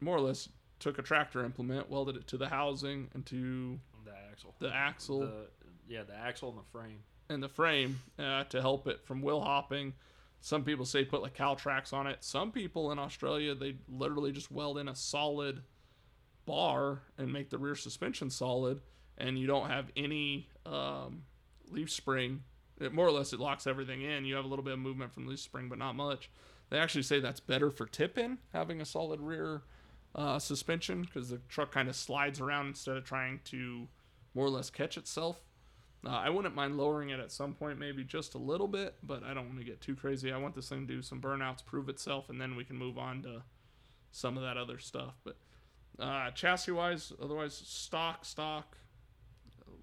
[0.00, 4.12] more or less took a tractor implement, welded it to the housing and to The
[4.30, 4.54] axle.
[4.58, 5.46] the axle The,
[5.88, 7.00] yeah, the axle and the frame.
[7.28, 9.92] and the frame uh, to help it from wheel hopping.
[10.40, 12.18] Some people say put like CalTracs on it.
[12.24, 15.62] Some people in Australia they literally just weld in a solid
[16.46, 18.80] bar and make the rear suspension solid,
[19.18, 21.22] and you don't have any um,
[21.72, 22.42] leaf spring.
[22.80, 24.24] It more or less it locks everything in.
[24.24, 26.30] You have a little bit of movement from leaf spring, but not much.
[26.70, 29.62] They actually say that's better for tipping having a solid rear
[30.14, 33.88] uh, suspension because the truck kind of slides around instead of trying to
[34.34, 35.40] more or less catch itself.
[36.04, 39.22] Uh, I wouldn't mind lowering it at some point, maybe just a little bit, but
[39.22, 40.32] I don't want to get too crazy.
[40.32, 42.96] I want this thing to do some burnouts, prove itself, and then we can move
[42.96, 43.42] on to
[44.10, 45.14] some of that other stuff.
[45.24, 45.36] But
[45.98, 48.78] uh, chassis wise, otherwise stock, stock.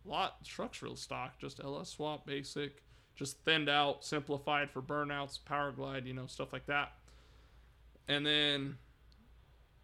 [0.08, 2.84] Lot structural stock, just LS swap basic,
[3.15, 6.93] just thinned out, simplified for burnouts, power glide, you know, stuff like that.
[8.08, 8.78] And then,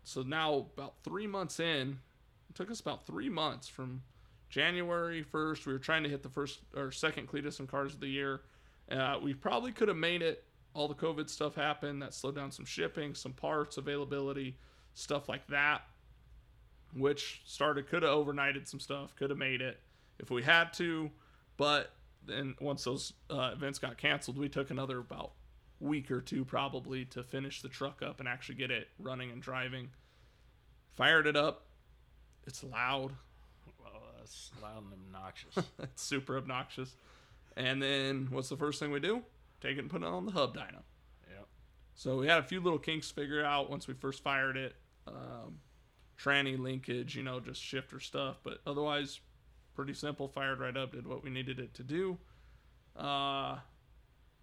[0.04, 2.00] so now about three months in,
[2.50, 4.02] it took us about three months from
[4.54, 8.00] January 1st, we were trying to hit the first or second Cleetus and Cars of
[8.00, 8.42] the Year.
[8.92, 10.44] Uh, we probably could have made it.
[10.76, 12.04] All the COVID stuff happened.
[12.04, 14.56] That slowed down some shipping, some parts availability,
[14.94, 15.82] stuff like that,
[16.96, 19.80] which started, could have overnighted some stuff, could have made it
[20.20, 21.12] if we had to.
[21.58, 21.92] But
[22.26, 25.32] then once those uh, events got canceled, we took another about
[25.80, 29.42] week or two probably to finish the truck up and actually get it running and
[29.42, 29.90] driving.
[30.92, 31.66] Fired it up.
[32.46, 33.14] It's loud.
[33.82, 35.58] Well, that's loud and obnoxious.
[35.80, 36.96] it's super obnoxious.
[37.56, 39.22] And then what's the first thing we do?
[39.62, 40.82] Take it and put it on the hub dyno.
[41.30, 41.48] yep.
[41.96, 44.76] So we had a few little kinks figured out once we first fired it.
[45.08, 45.60] Um,
[46.18, 48.38] tranny linkage, you know, just shifter stuff.
[48.44, 49.20] But otherwise,
[49.76, 50.28] pretty simple.
[50.28, 52.18] Fired right up, did what we needed it to do.
[52.96, 53.58] Uh,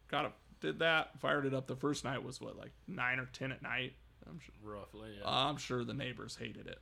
[0.08, 1.18] got it, did that.
[1.20, 1.66] Fired it up.
[1.66, 3.92] The first night was what, like nine or ten at night.
[4.28, 4.54] I'm sure.
[4.62, 5.24] Roughly, yeah.
[5.26, 6.78] I'm sure the neighbors hated it.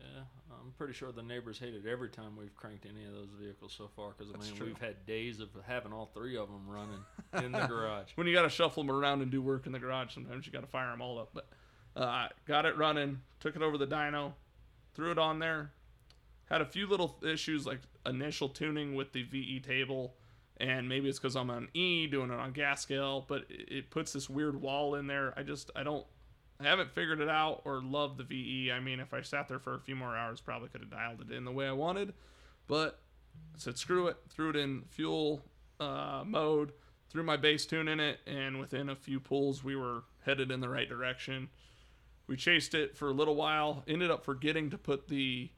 [0.00, 0.22] yeah.
[0.52, 3.88] I'm pretty sure the neighbors hated every time we've cranked any of those vehicles so
[3.94, 4.66] far because I That's mean true.
[4.66, 8.08] we've had days of having all three of them running in the garage.
[8.16, 10.52] when you got to shuffle them around and do work in the garage, sometimes you
[10.52, 11.30] got to fire them all up.
[11.32, 11.48] But
[11.96, 14.32] uh, got it running, took it over the dyno,
[14.94, 15.70] threw it on there.
[16.50, 20.14] Had a few little issues like initial tuning with the VE table,
[20.56, 24.12] and maybe it's because I'm on E doing it on gas scale, but it, puts
[24.12, 25.32] this weird wall in there.
[25.36, 26.04] I just I don't
[26.58, 28.72] I haven't figured it out or love the VE.
[28.72, 31.20] I mean, if I sat there for a few more hours, probably could have dialed
[31.20, 32.14] it in the way I wanted,
[32.66, 32.98] but
[33.54, 35.42] I said screw it, threw it in fuel
[35.78, 36.72] uh, mode,
[37.10, 40.60] threw my base tune in it, and within a few pulls, we were headed in
[40.60, 41.48] the right direction.
[42.26, 45.50] We chased it for a little while, ended up forgetting to put the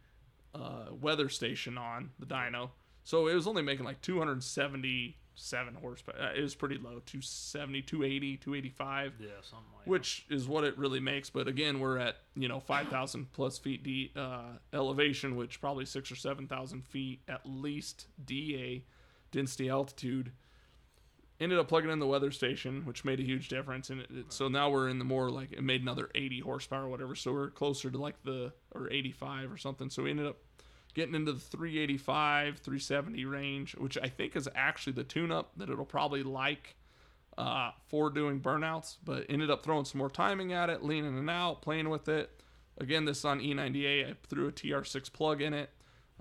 [0.55, 2.71] uh, weather station on the dyno,
[3.05, 6.17] so it was only making like 270 seven horsepower.
[6.21, 10.77] Uh, it was pretty low, 270, 280, 285 Yeah, something like which is what it
[10.79, 11.31] really makes.
[11.31, 15.87] But again, we're at you know five thousand plus feet D uh, elevation, which probably
[15.87, 18.85] six or seven thousand feet at least DA
[19.31, 20.33] density altitude.
[21.43, 23.91] Ended up plugging in the weather station, which made a huge difference.
[23.91, 26.85] And it, it- so now we're in the more like it made another eighty horsepower,
[26.85, 27.15] or whatever.
[27.15, 29.91] So we're closer to like the or eighty five or something.
[29.91, 30.37] So we ended up
[30.95, 35.71] getting into the 385 370 range which i think is actually the tune up that
[35.71, 36.77] it'll probably like
[37.39, 41.31] uh, for doing burnouts, but ended up throwing some more timing at it, leaning it
[41.31, 42.31] out, playing with it.
[42.79, 44.11] Again, this is on E98.
[44.11, 45.71] I threw a TR6 plug in it.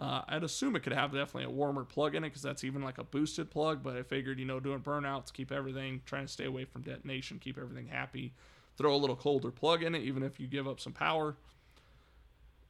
[0.01, 2.81] Uh, I'd assume it could have definitely a warmer plug in it because that's even
[2.81, 6.31] like a boosted plug, but I figured, you know, doing burnouts, keep everything, trying to
[6.31, 8.33] stay away from detonation, keep everything happy.
[8.77, 11.35] Throw a little colder plug in it, even if you give up some power.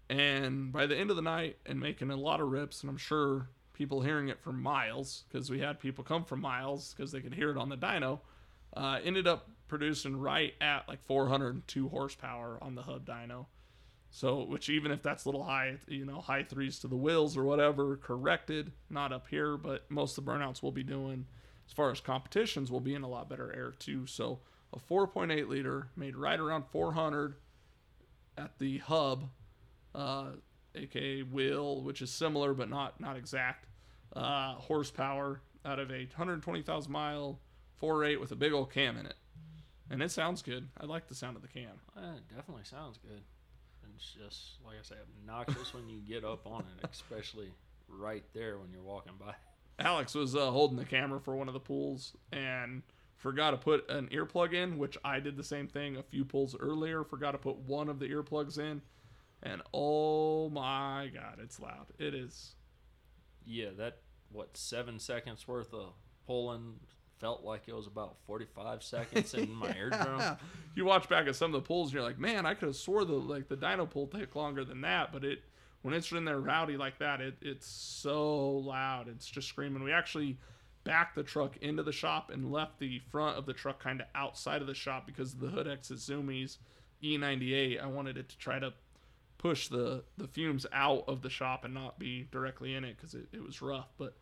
[0.09, 2.97] And by the end of the night, and making a lot of rips, and I'm
[2.97, 7.21] sure people hearing it from miles, because we had people come from miles because they
[7.21, 8.19] could hear it on the dyno,
[8.75, 13.45] uh, ended up producing right at like 402 horsepower on the hub dyno.
[14.13, 17.38] So, which even if that's a little high, you know, high threes to the wheels
[17.38, 21.26] or whatever, corrected, not up here, but most of the burnouts we'll be doing
[21.65, 24.06] as far as competitions will be in a lot better air too.
[24.06, 24.39] So,
[24.74, 27.36] a 4.8 liter made right around 400
[28.38, 29.30] at the hub,
[29.95, 30.32] uh,
[30.76, 33.67] aka wheel, which is similar but not not exact,
[34.13, 37.39] uh, horsepower out of a 120,000 mile
[37.82, 39.15] 4.8 with a big old cam in it,
[39.89, 40.67] and it sounds good.
[40.80, 41.80] I like the sound of the cam.
[41.97, 43.21] Eh, it definitely sounds good.
[43.95, 47.51] It's just like I say, obnoxious when you get up on it, especially
[47.87, 49.33] right there when you're walking by.
[49.79, 52.83] Alex was uh, holding the camera for one of the pools and
[53.15, 56.55] forgot to put an earplug in, which I did the same thing a few pools
[56.59, 57.03] earlier.
[57.03, 58.81] Forgot to put one of the earplugs in,
[59.43, 61.87] and oh my god, it's loud.
[61.99, 62.55] It is.
[63.45, 63.99] Yeah, that
[64.31, 65.93] what seven seconds worth of
[66.25, 66.79] pulling
[67.21, 70.38] felt like it was about 45 seconds in my eardrum.
[70.75, 72.75] You watch back at some of the pulls, and you're like, man, I could have
[72.75, 75.43] swore the like the dyno pull took longer than that, but it
[75.84, 79.07] when it's in there rowdy like that, it it's so loud.
[79.07, 79.84] It's just screaming.
[79.84, 80.39] We actually
[80.84, 84.07] backed the truck into the shop and left the front of the truck kind of
[84.15, 86.57] outside of the shop because of the hood exit zoomies
[87.03, 87.81] E98.
[87.81, 88.73] I wanted it to try to
[89.38, 93.13] push the the fumes out of the shop and not be directly in it because
[93.13, 94.15] it, it was rough, but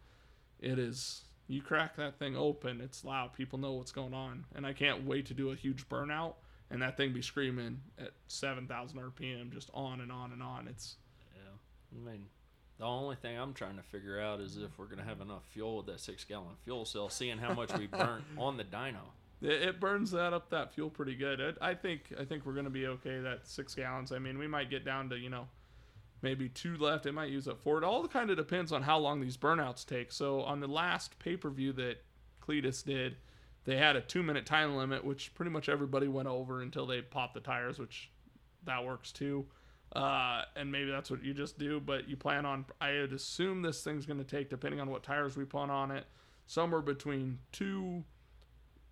[0.60, 3.34] it is you crack that thing open, it's loud.
[3.34, 6.36] People know what's going on, and I can't wait to do a huge burnout
[6.72, 10.68] and that thing be screaming at 7,000 RPM, just on and on and on.
[10.68, 10.98] It's
[11.36, 11.52] Yeah.
[11.98, 12.26] I mean,
[12.78, 15.44] the only thing I'm trying to figure out is if we're going to have enough
[15.52, 19.02] fuel with that six gallon fuel cell, seeing how much we burnt on the dyno.
[19.42, 21.40] it, it burns that up that fuel pretty good.
[21.40, 23.20] It, I think I think we're gonna be okay.
[23.20, 24.12] That six gallons.
[24.12, 25.48] I mean, we might get down to you know
[26.22, 27.06] maybe two left.
[27.06, 27.78] It might use up four.
[27.78, 30.12] It all kind of depends on how long these burnouts take.
[30.12, 32.04] So on the last pay per view that
[32.42, 33.18] Cleetus did,
[33.66, 37.02] they had a two minute time limit, which pretty much everybody went over until they
[37.02, 38.10] popped the tires, which
[38.66, 39.46] that works too.
[39.96, 42.66] Uh, and maybe that's what you just do, but you plan on.
[42.80, 45.90] I would assume this thing's going to take, depending on what tires we put on
[45.92, 46.06] it,
[46.46, 48.04] somewhere between two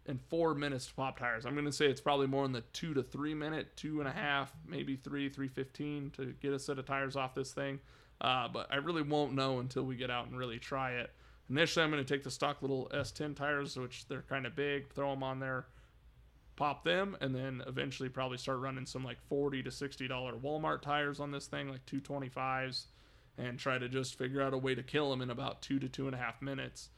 [0.08, 1.46] and four minutes to pop tires.
[1.46, 4.08] I'm going to say it's probably more in the two to three minute, two and
[4.08, 7.80] a half, maybe three, three fifteen to get a set of tires off this thing.
[8.20, 11.12] Uh, but I really won't know until we get out and really try it.
[11.50, 14.92] Initially, I'm going to take the stock little S10 tires, which they're kind of big,
[14.92, 15.68] throw them on there,
[16.56, 20.82] pop them, and then eventually probably start running some like 40 to 60 dollar Walmart
[20.82, 22.86] tires on this thing, like 225s,
[23.38, 25.88] and try to just figure out a way to kill them in about two to
[25.88, 26.90] two and a half minutes,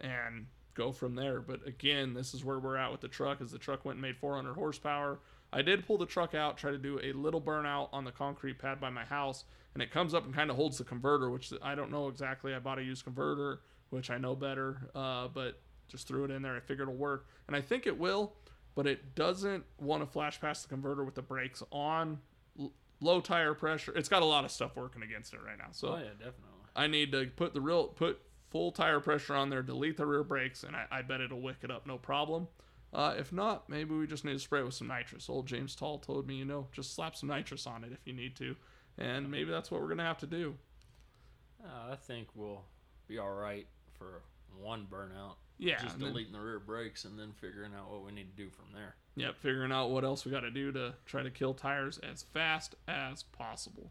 [0.00, 1.40] and go from there.
[1.40, 3.40] But again, this is where we're at with the truck.
[3.40, 5.18] Is the truck went and made 400 horsepower.
[5.52, 8.58] I did pull the truck out, try to do a little burnout on the concrete
[8.58, 11.52] pad by my house, and it comes up and kind of holds the converter, which
[11.62, 12.52] I don't know exactly.
[12.54, 13.60] I bought a used converter,
[13.90, 16.56] which I know better, uh, but just threw it in there.
[16.56, 18.34] I figured it'll work, and I think it will,
[18.74, 22.18] but it doesn't want to flash past the converter with the brakes on.
[22.58, 23.92] L- low tire pressure.
[23.94, 25.68] It's got a lot of stuff working against it right now.
[25.70, 26.42] So Oh, yeah, definitely.
[26.74, 30.22] I need to put the real put full tire pressure on there, delete the rear
[30.24, 32.48] brakes, and I, I bet it'll wick it up no problem.
[32.92, 35.28] Uh, if not, maybe we just need to spray it with some nitrous.
[35.28, 38.12] Old James Tall told me, you know, just slap some nitrous on it if you
[38.12, 38.56] need to,
[38.98, 40.54] and maybe that's what we're gonna have to do.
[41.62, 42.62] Uh, I think we'll
[43.08, 43.66] be all right
[43.98, 44.22] for
[44.60, 45.34] one burnout.
[45.58, 48.34] Yeah, Just and then- deleting the rear brakes and then figuring out what we need
[48.36, 48.94] to do from there.
[49.16, 52.22] Yep, figuring out what else we got to do to try to kill tires as
[52.22, 53.90] fast as possible.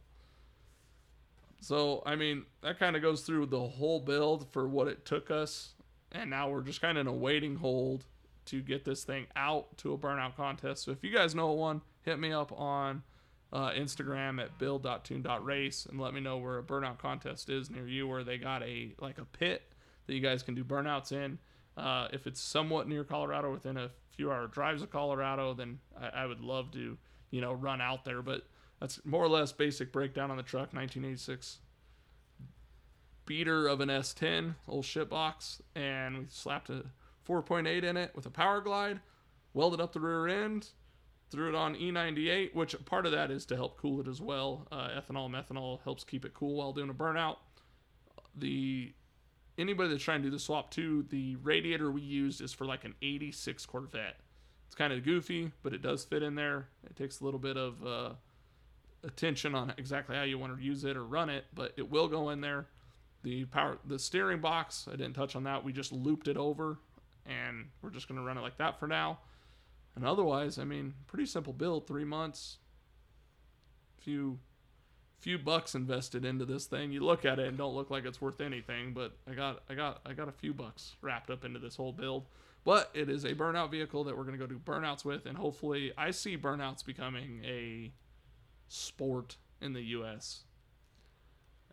[1.62, 5.32] So, I mean, that kind of goes through the whole build for what it took
[5.32, 5.74] us.
[6.12, 8.06] And now we're just kind of in a waiting hold
[8.46, 10.84] to get this thing out to a burnout contest.
[10.84, 13.04] So, if you guys know one, hit me up on
[13.52, 18.08] uh, Instagram at build.tune.race and let me know where a burnout contest is near you,
[18.08, 19.64] where they got a like a pit
[20.08, 21.40] that you guys can do burnouts in.
[21.78, 26.24] Uh, if it's somewhat near Colorado, within a few hour drives of Colorado, then I,
[26.24, 26.98] I would love to,
[27.32, 28.22] you know, run out there.
[28.22, 28.44] But
[28.80, 30.74] that's more or less basic breakdown on the truck.
[30.74, 31.60] 1986
[33.26, 36.86] beater of an S10, old shit box, and we slapped a
[37.28, 39.00] 4.8 in it with a Powerglide,
[39.54, 40.70] welded up the rear end,
[41.32, 44.68] threw it on E98, which part of that is to help cool it as well.
[44.72, 47.38] Uh, ethanol, methanol helps keep it cool while doing a burnout.
[48.36, 48.94] The
[49.58, 52.84] anybody that's trying to do the swap too, the radiator we used is for like
[52.84, 54.20] an 86 Corvette.
[54.68, 56.68] It's kind of goofy, but it does fit in there.
[56.84, 58.10] It takes a little bit of uh,
[59.04, 62.08] attention on exactly how you want to use it or run it, but it will
[62.08, 62.68] go in there.
[63.24, 65.64] The power, the steering box, I didn't touch on that.
[65.64, 66.78] We just looped it over,
[67.26, 69.20] and we're just gonna run it like that for now.
[69.96, 71.88] And otherwise, I mean, pretty simple build.
[71.88, 72.58] Three months,
[73.98, 74.40] few,
[75.20, 76.92] few bucks invested into this thing.
[76.92, 79.74] You look at it and don't look like it's worth anything, but I got, I
[79.74, 82.28] got, I got a few bucks wrapped up into this whole build.
[82.64, 85.94] But it is a burnout vehicle that we're gonna go do burnouts with, and hopefully,
[85.98, 87.92] I see burnouts becoming a
[88.68, 90.44] sport in the U.S.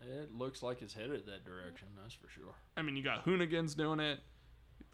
[0.00, 1.88] It looks like it's headed that direction.
[2.00, 2.54] That's for sure.
[2.76, 4.20] I mean, you got Hoonigans doing it,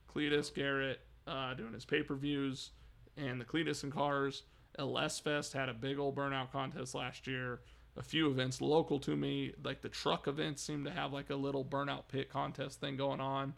[0.07, 2.71] Cleetus Garrett uh, doing his pay per views,
[3.17, 4.45] and the Cleetus and Cars.
[4.79, 7.61] LS Fest had a big old burnout contest last year.
[7.97, 11.35] A few events local to me, like the truck events, seem to have like a
[11.35, 13.55] little burnout pit contest thing going on.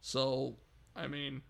[0.00, 0.56] So,
[0.94, 1.42] I mean,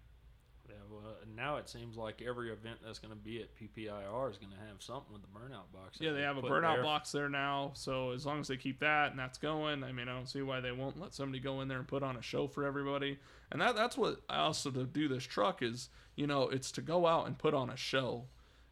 [0.90, 4.52] well, now it seems like every event that's going to be at PPIR is going
[4.52, 5.98] to have something with the burnout box.
[6.00, 6.82] yeah, they have a burnout there.
[6.82, 7.72] box there now.
[7.74, 10.42] So as long as they keep that and that's going, I mean, I don't see
[10.42, 13.18] why they won't let somebody go in there and put on a show for everybody.
[13.50, 16.82] And that that's what I also to do this truck is, you know, it's to
[16.82, 18.24] go out and put on a show.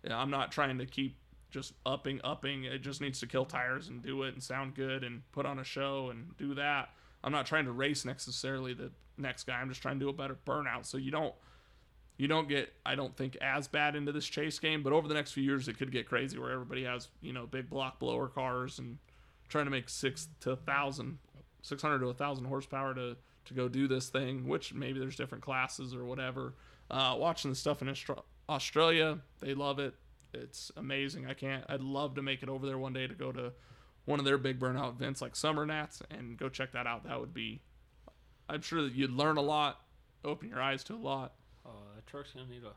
[0.05, 1.17] Yeah, I'm not trying to keep
[1.51, 2.65] just upping, upping.
[2.65, 5.59] It just needs to kill tires and do it and sound good and put on
[5.59, 6.91] a show and do that.
[7.23, 9.61] I'm not trying to race necessarily the next guy.
[9.61, 10.87] I'm just trying to do a better burnout.
[10.87, 11.35] So you don't
[12.21, 15.15] you don't get I don't think as bad into this chase game, but over the
[15.15, 18.29] next few years it could get crazy where everybody has, you know, big block blower
[18.29, 18.99] cars and
[19.49, 21.19] trying to make 6 to 1000
[21.63, 23.17] 600 to a 1000 horsepower to
[23.47, 26.57] to go do this thing, which maybe there's different classes or whatever.
[26.91, 29.95] Uh, watching the stuff in Austra- Australia, they love it.
[30.35, 31.27] It's amazing.
[31.27, 33.55] I can't I'd love to make it over there one day to go to
[34.05, 37.05] one of their big burnout events like Summernats and go check that out.
[37.05, 37.63] That would be
[38.47, 39.81] I'm sure that you'd learn a lot,
[40.23, 41.33] open your eyes to a lot.
[41.65, 42.73] Uh, that truck's going to need a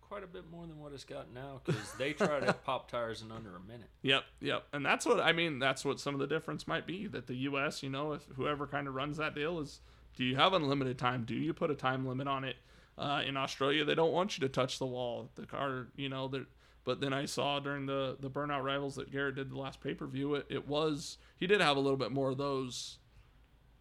[0.00, 3.22] quite a bit more than what it's got now because they try to pop tires
[3.22, 3.88] in under a minute.
[4.02, 4.64] Yep, yep.
[4.72, 7.34] And that's what I mean, that's what some of the difference might be that the
[7.36, 9.80] US, you know, if whoever kind of runs that deal is
[10.16, 11.24] do you have unlimited time?
[11.24, 12.56] Do you put a time limit on it?
[12.98, 15.30] Uh, in Australia, they don't want you to touch the wall.
[15.36, 16.46] The car, you know, they're-
[16.82, 19.94] but then I saw during the the burnout rivals that Garrett did the last pay
[19.94, 22.98] per view, it, it was he did have a little bit more of those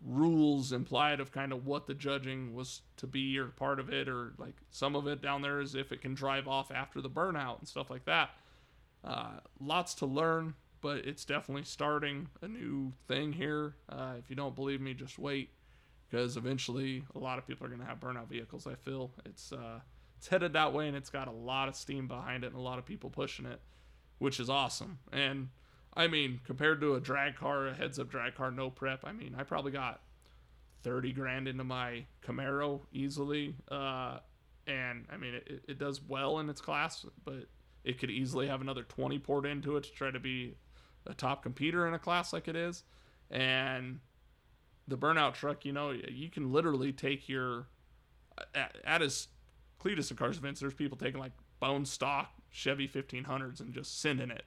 [0.05, 4.07] rules implied of kind of what the judging was to be or part of it
[4.07, 7.09] or like some of it down there is if it can drive off after the
[7.09, 8.29] burnout and stuff like that.
[9.03, 13.75] Uh, lots to learn but it's definitely starting a new thing here.
[13.89, 15.49] Uh, if you don't believe me just wait
[16.09, 19.11] because eventually a lot of people are going to have burnout vehicles i feel.
[19.25, 19.79] It's uh,
[20.17, 22.61] it's headed that way and it's got a lot of steam behind it and a
[22.61, 23.59] lot of people pushing it
[24.19, 24.99] which is awesome.
[25.11, 25.49] And
[25.93, 29.11] I mean, compared to a drag car, a heads up drag car, no prep, I
[29.11, 30.01] mean, I probably got
[30.83, 33.55] 30 grand into my Camaro easily.
[33.69, 34.19] Uh,
[34.67, 37.45] and I mean, it, it does well in its class, but
[37.83, 40.55] it could easily have another 20 poured into it to try to be
[41.05, 42.83] a top competitor in a class like it is.
[43.31, 43.99] And
[44.87, 47.67] the burnout truck, you know, you can literally take your,
[48.53, 49.27] at, at his
[49.79, 54.29] Cleetus and Cars events, there's people taking like bone stock Chevy 1500s and just sending
[54.29, 54.43] it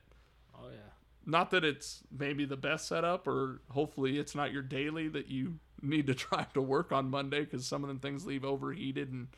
[0.55, 1.01] Oh, yeah.
[1.24, 5.58] Not that it's maybe the best setup or hopefully it's not your daily that you
[5.80, 9.28] need to drive to work on monday because some of them things leave overheated and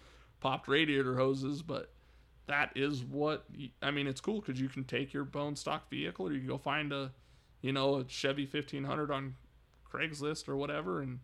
[0.41, 1.95] popped radiator hoses but
[2.47, 3.45] that is what
[3.83, 6.49] I mean it's cool because you can take your bone stock vehicle or you can
[6.49, 7.13] go find a
[7.63, 9.37] you know a chevy 1500 on
[9.91, 11.21] craigslist or whatever and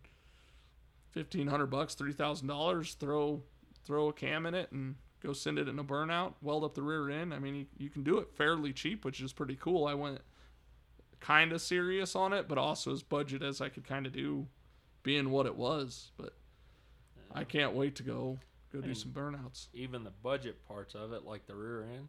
[1.12, 3.42] 1500 bucks $3000 throw
[3.84, 6.82] throw a cam in it and go send it in a burnout weld up the
[6.82, 7.34] rear end.
[7.34, 9.86] I mean you, you can do it fairly cheap which is pretty cool.
[9.86, 10.20] I went
[11.21, 14.47] kind of serious on it, but also as budget as I could kind of do,
[15.03, 16.11] being what it was.
[16.16, 16.35] But
[17.33, 18.39] I can't wait to go
[18.73, 19.66] go do some burnouts.
[19.73, 22.09] Even the budget parts of it, like the rear end,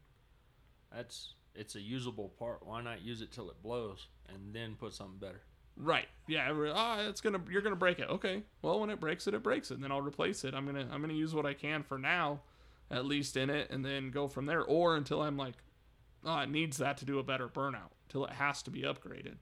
[0.93, 2.65] that's it's a usable part.
[2.65, 5.41] Why not use it till it blows and then put something better?
[5.77, 6.07] Right?
[6.27, 6.51] Yeah.
[6.73, 8.09] Ah, it's gonna you're gonna break it.
[8.09, 8.43] Okay.
[8.61, 9.75] Well, when it breaks it, it breaks it.
[9.75, 10.53] And then I'll replace it.
[10.53, 12.41] I'm gonna I'm gonna use what I can for now,
[12.89, 14.63] at least in it, and then go from there.
[14.63, 15.55] Or until I'm like,
[16.25, 17.91] oh, it needs that to do a better burnout.
[18.11, 19.35] Till it has to be upgraded.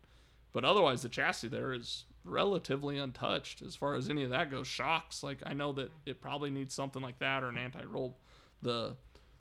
[0.53, 4.67] But otherwise, the chassis there is relatively untouched as far as any of that goes.
[4.67, 8.17] Shocks, like I know that it probably needs something like that or an anti-roll,
[8.61, 8.95] the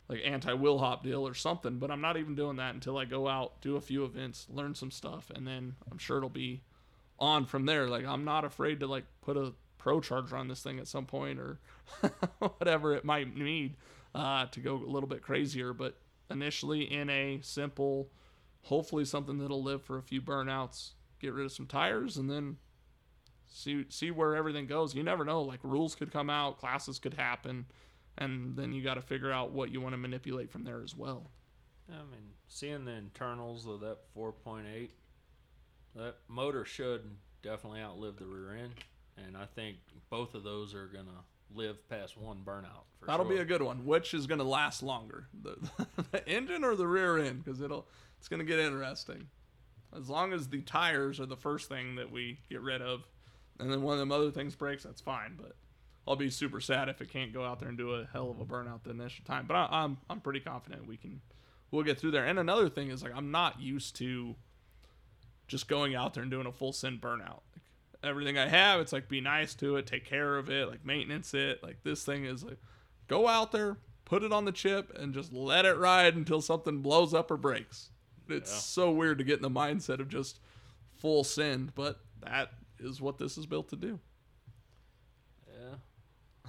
[0.08, 1.78] like anti-wheel hop deal or something.
[1.78, 4.74] But I'm not even doing that until I go out, do a few events, learn
[4.74, 6.62] some stuff, and then I'm sure it'll be
[7.18, 7.86] on from there.
[7.88, 11.38] Like I'm not afraid to like put a ProCharger on this thing at some point
[11.38, 11.58] or
[12.38, 13.76] whatever it might need
[14.14, 15.72] uh, to go a little bit crazier.
[15.72, 15.96] But
[16.30, 18.08] initially in a simple,
[18.68, 20.90] hopefully something that'll live for a few burnouts,
[21.20, 22.58] get rid of some tires, and then
[23.46, 24.94] see see where everything goes.
[24.94, 25.42] You never know.
[25.42, 27.66] Like rules could come out, classes could happen,
[28.18, 30.94] and then you got to figure out what you want to manipulate from there as
[30.94, 31.30] well.
[31.90, 34.90] I mean, seeing the internals of that 4.8,
[35.96, 37.10] that motor should
[37.42, 38.74] definitely outlive the rear end,
[39.16, 39.78] and I think
[40.10, 41.24] both of those are gonna
[41.54, 42.84] live past one burnout.
[42.98, 43.36] For That'll sure.
[43.36, 43.84] be a good one.
[43.84, 45.56] Which is going to last longer, the,
[46.10, 47.44] the engine or the rear end?
[47.44, 47.86] Because it'll
[48.18, 49.28] it's going to get interesting.
[49.96, 53.06] As long as the tires are the first thing that we get rid of,
[53.58, 55.34] and then one of them other things breaks, that's fine.
[55.36, 55.56] But
[56.06, 58.40] I'll be super sad if it can't go out there and do a hell of
[58.40, 59.46] a burnout the initial time.
[59.46, 61.20] But I, I'm I'm pretty confident we can
[61.70, 62.26] we'll get through there.
[62.26, 64.34] And another thing is like I'm not used to
[65.46, 67.40] just going out there and doing a full send burnout.
[68.02, 71.34] Everything I have, it's like be nice to it, take care of it, like maintenance
[71.34, 71.62] it.
[71.62, 72.58] Like this thing is like
[73.08, 76.80] go out there, put it on the chip, and just let it ride until something
[76.80, 77.90] blows up or breaks.
[78.28, 78.58] It's Yeah.
[78.58, 80.38] so weird to get in the mindset of just
[80.98, 83.98] full send, but that is what this is built to do.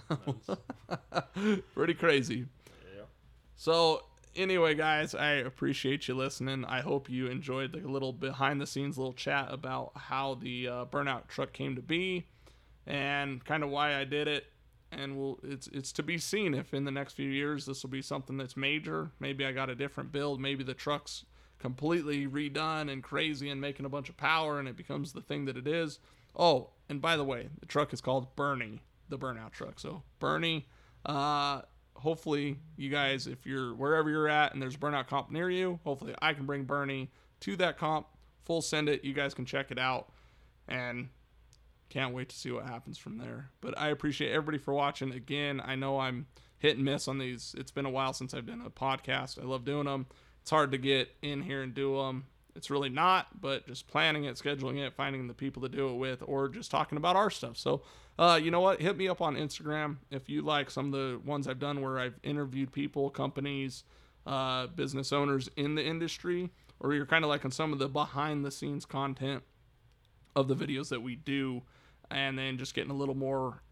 [0.10, 0.16] Yeah.
[1.74, 2.46] Pretty crazy.
[2.96, 3.04] yeah.
[3.56, 4.04] So
[4.36, 6.66] anyway, guys, I appreciate you listening.
[6.66, 10.86] I hope you enjoyed the little behind the scenes little chat about how the uh,
[10.86, 12.26] burnout truck came to be
[12.86, 14.46] and kind of why I did it.
[14.92, 17.92] And we'll, it's it's to be seen if in the next few years this will
[17.92, 19.12] be something that's major.
[19.20, 20.42] Maybe I got a different build.
[20.42, 21.26] Maybe the truck's
[21.60, 25.46] completely redone and crazy and making a bunch of power and it becomes the thing
[25.46, 26.00] that it is.
[26.36, 29.80] Oh, and by the way, the truck is called Bernie, the burnout truck.
[29.80, 30.68] So Bernie,
[31.06, 31.62] uh,
[32.00, 36.16] hopefully you guys, if you're wherever you're at and there's burnout comp near you, hopefully
[36.22, 38.08] I can bring Bernie to that comp,
[38.46, 39.04] full send it.
[39.04, 40.12] You guys can check it out,
[40.68, 41.10] and
[41.90, 43.50] can't wait to see what happens from there.
[43.62, 45.12] But I appreciate everybody for watching.
[45.12, 46.28] Again, I know I'm
[46.60, 47.56] hit and miss on these.
[47.58, 49.42] It's been a while since I've done a podcast.
[49.42, 50.08] I love doing them.
[50.42, 52.26] It's hard to get in here and do them.
[52.56, 55.96] It's really not, but just planning it, scheduling it, finding the people to do it
[55.96, 57.58] with, or just talking about our stuff.
[57.58, 57.84] So,
[58.20, 58.82] uh, you know what?
[58.82, 61.98] Hit me up on Instagram if you like some of the ones I've done where
[61.98, 63.86] I've interviewed people, companies,
[64.28, 66.50] uh, business owners in the industry,
[66.82, 69.42] or you're kind of like on some of the behind the scenes content
[70.36, 71.62] of the videos that we do,
[72.12, 73.64] and then just getting a little more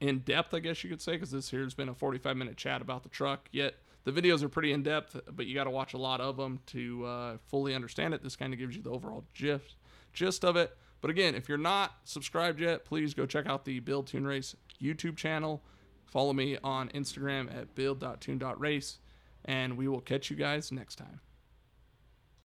[0.00, 2.82] in depth, I guess you could say, because this here's been a 45 minute chat
[2.82, 3.48] about the truck.
[3.52, 6.36] Yet the videos are pretty in depth, but you got to watch a lot of
[6.36, 8.22] them to uh, fully understand it.
[8.22, 9.76] This kind of gives you the overall gist,
[10.12, 10.76] gist of it.
[11.00, 14.56] But again, if you're not subscribed yet, please go check out the Build Tune Race
[14.82, 15.62] YouTube channel.
[16.06, 18.98] Follow me on Instagram at build.tune.race,
[19.44, 21.20] and we will catch you guys next time.